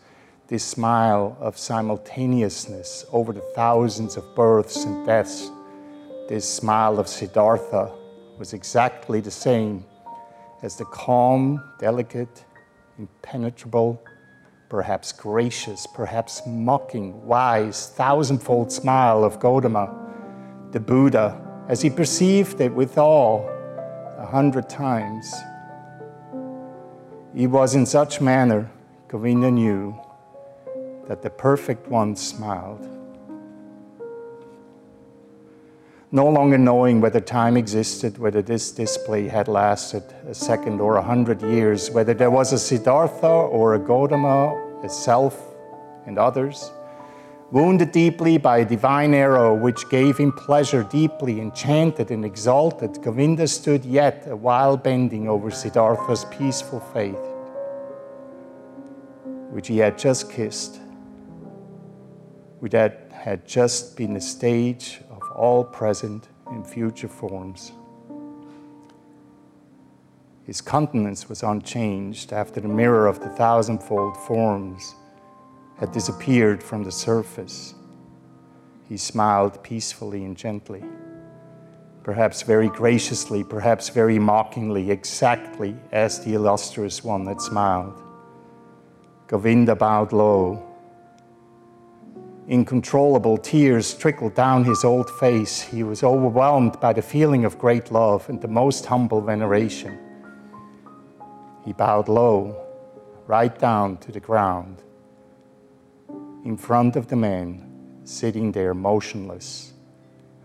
this 0.47 0.63
smile 0.63 1.35
of 1.41 1.57
simultaneousness 1.57 3.05
over 3.11 3.33
the 3.33 3.43
thousands 3.53 4.15
of 4.15 4.35
births 4.35 4.85
and 4.85 5.05
deaths, 5.05 5.51
this 6.29 6.47
smile 6.47 6.99
of 6.99 7.07
Siddhartha 7.07 7.91
was 8.39 8.53
exactly 8.53 9.19
the 9.19 9.31
same 9.31 9.83
as 10.61 10.77
the 10.77 10.85
calm, 10.85 11.61
delicate, 11.79 12.45
impenetrable, 12.97 14.01
perhaps 14.69 15.11
gracious, 15.11 15.85
perhaps 15.85 16.41
mocking, 16.47 17.25
wise, 17.25 17.89
thousandfold 17.89 18.71
smile 18.71 19.23
of 19.23 19.39
Gautama, 19.39 19.93
the 20.71 20.79
Buddha, 20.79 21.41
as 21.67 21.81
he 21.81 21.89
perceived 21.89 22.61
it 22.61 22.73
with 22.73 22.97
awe 22.97 23.54
a 24.25 24.27
hundred 24.27 24.67
times. 24.67 25.35
It 27.35 27.45
was 27.45 27.75
in 27.75 27.85
such 27.85 28.19
manner 28.19 28.71
Govinda 29.07 29.51
knew 29.51 29.95
that 31.07 31.21
the 31.21 31.29
perfect 31.29 31.87
one 31.87 32.15
smiled. 32.15 32.89
No 36.11 36.27
longer 36.27 36.57
knowing 36.57 37.01
whether 37.01 37.19
time 37.19 37.55
existed, 37.55 38.17
whether 38.17 38.41
this 38.41 38.71
display 38.71 39.27
had 39.27 39.47
lasted 39.47 40.03
a 40.27 40.33
second 40.33 40.81
or 40.81 40.95
a 40.95 41.03
hundred 41.03 41.43
years, 41.43 41.91
whether 41.91 42.15
there 42.15 42.31
was 42.31 42.51
a 42.51 42.57
Siddhartha 42.57 43.27
or 43.27 43.75
a 43.75 43.79
Gautama, 43.79 44.55
a 44.83 44.89
self 44.89 45.39
and 46.07 46.17
others, 46.17 46.71
wounded 47.51 47.91
deeply 47.91 48.37
by 48.37 48.59
a 48.59 48.65
divine 48.65 49.13
arrow 49.13 49.53
which 49.53 49.89
gave 49.89 50.17
him 50.17 50.31
pleasure 50.31 50.83
deeply, 50.83 51.39
enchanted 51.39 52.11
and 52.11 52.25
exalted, 52.25 53.01
Govinda 53.01 53.47
stood 53.47 53.85
yet 53.85 54.25
a 54.27 54.35
while 54.35 54.77
bending 54.77 55.27
over 55.27 55.51
Siddhartha's 55.51 56.25
peaceful 56.25 56.79
faith, 56.79 57.19
which 59.51 59.67
he 59.67 59.77
had 59.77 59.97
just 59.97 60.31
kissed, 60.31 60.79
which 62.59 62.73
had, 62.73 62.97
had 63.11 63.47
just 63.47 63.95
been 63.95 64.13
the 64.13 64.21
stage 64.21 65.01
of 65.11 65.21
all 65.35 65.63
present 65.63 66.29
and 66.47 66.65
future 66.65 67.07
forms. 67.07 67.71
His 70.45 70.61
countenance 70.61 71.27
was 71.27 71.41
unchanged 71.41 72.31
after 72.31 72.59
the 72.59 72.67
mirror 72.67 73.07
of 73.07 73.19
the 73.19 73.29
thousandfold 73.29 74.15
forms 74.15 74.95
had 75.77 75.91
disappeared 75.91 76.63
from 76.63 76.83
the 76.83 76.91
surface. 76.91 77.75
He 78.87 78.97
smiled 78.97 79.61
peacefully 79.63 80.23
and 80.23 80.37
gently, 80.37 80.83
perhaps 82.03 82.43
very 82.43 82.69
graciously, 82.69 83.43
perhaps 83.43 83.89
very 83.89 84.19
mockingly, 84.19 84.91
exactly 84.91 85.75
as 85.91 86.23
the 86.23 86.33
illustrious 86.35 87.03
one 87.03 87.25
had 87.25 87.41
smiled. 87.41 88.01
Govinda 89.27 89.75
bowed 89.75 90.13
low. 90.13 90.63
Incontrollable 92.47 93.37
tears 93.37 93.95
trickled 93.95 94.35
down 94.35 94.63
his 94.63 94.83
old 94.83 95.09
face. 95.09 95.61
He 95.61 95.81
was 95.81 96.03
overwhelmed 96.03 96.79
by 96.79 96.93
the 96.93 97.01
feeling 97.01 97.43
of 97.43 97.57
great 97.57 97.91
love 97.91 98.29
and 98.29 98.39
the 98.39 98.47
most 98.47 98.85
humble 98.85 99.19
veneration. 99.19 99.97
He 101.65 101.73
bowed 101.73 102.07
low, 102.07 102.55
right 103.25 103.57
down 103.57 103.97
to 103.97 104.11
the 104.11 104.19
ground 104.19 104.83
in 106.45 106.55
front 106.55 106.95
of 106.95 107.07
the 107.07 107.15
man 107.15 108.01
sitting 108.03 108.51
there 108.51 108.73
motionless, 108.73 109.73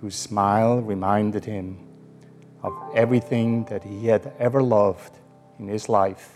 whose 0.01 0.17
smile 0.17 0.81
reminded 0.81 1.45
him 1.45 1.87
of 2.63 2.73
everything 2.95 3.65
that 3.67 3.85
he 3.85 4.07
had 4.07 4.33
ever 4.39 4.63
loved 4.63 5.19
in 5.59 5.69
his 5.69 5.89
life 5.91 6.33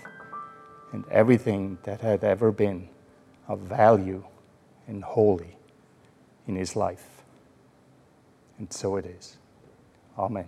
and 0.92 1.02
everything 1.10 1.78
that 1.82 2.00
had 2.00 2.22
ever 2.22 2.52
been 2.52 2.88
of 3.48 3.58
value 3.60 4.22
and 4.86 5.02
holy 5.02 5.56
in 6.46 6.54
his 6.54 6.76
life. 6.76 7.22
And 8.58 8.70
so 8.70 8.96
it 8.96 9.06
is. 9.06 9.38
Amen. 10.18 10.46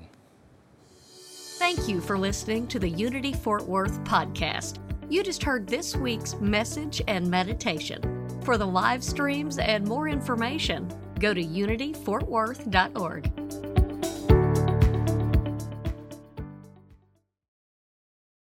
Thank 1.58 1.88
you 1.88 2.02
for 2.02 2.18
listening 2.18 2.66
to 2.68 2.78
the 2.78 2.88
Unity 2.88 3.32
Fort 3.32 3.66
Worth 3.66 3.98
podcast. 4.04 4.78
You 5.08 5.22
just 5.22 5.42
heard 5.42 5.66
this 5.66 5.96
week's 5.96 6.34
message 6.34 7.00
and 7.08 7.26
meditation. 7.30 8.15
For 8.46 8.56
the 8.56 8.64
live 8.64 9.02
streams 9.02 9.58
and 9.58 9.84
more 9.88 10.08
information, 10.08 10.88
go 11.18 11.34
to 11.34 11.42
unityfortworth.org. 11.42 13.55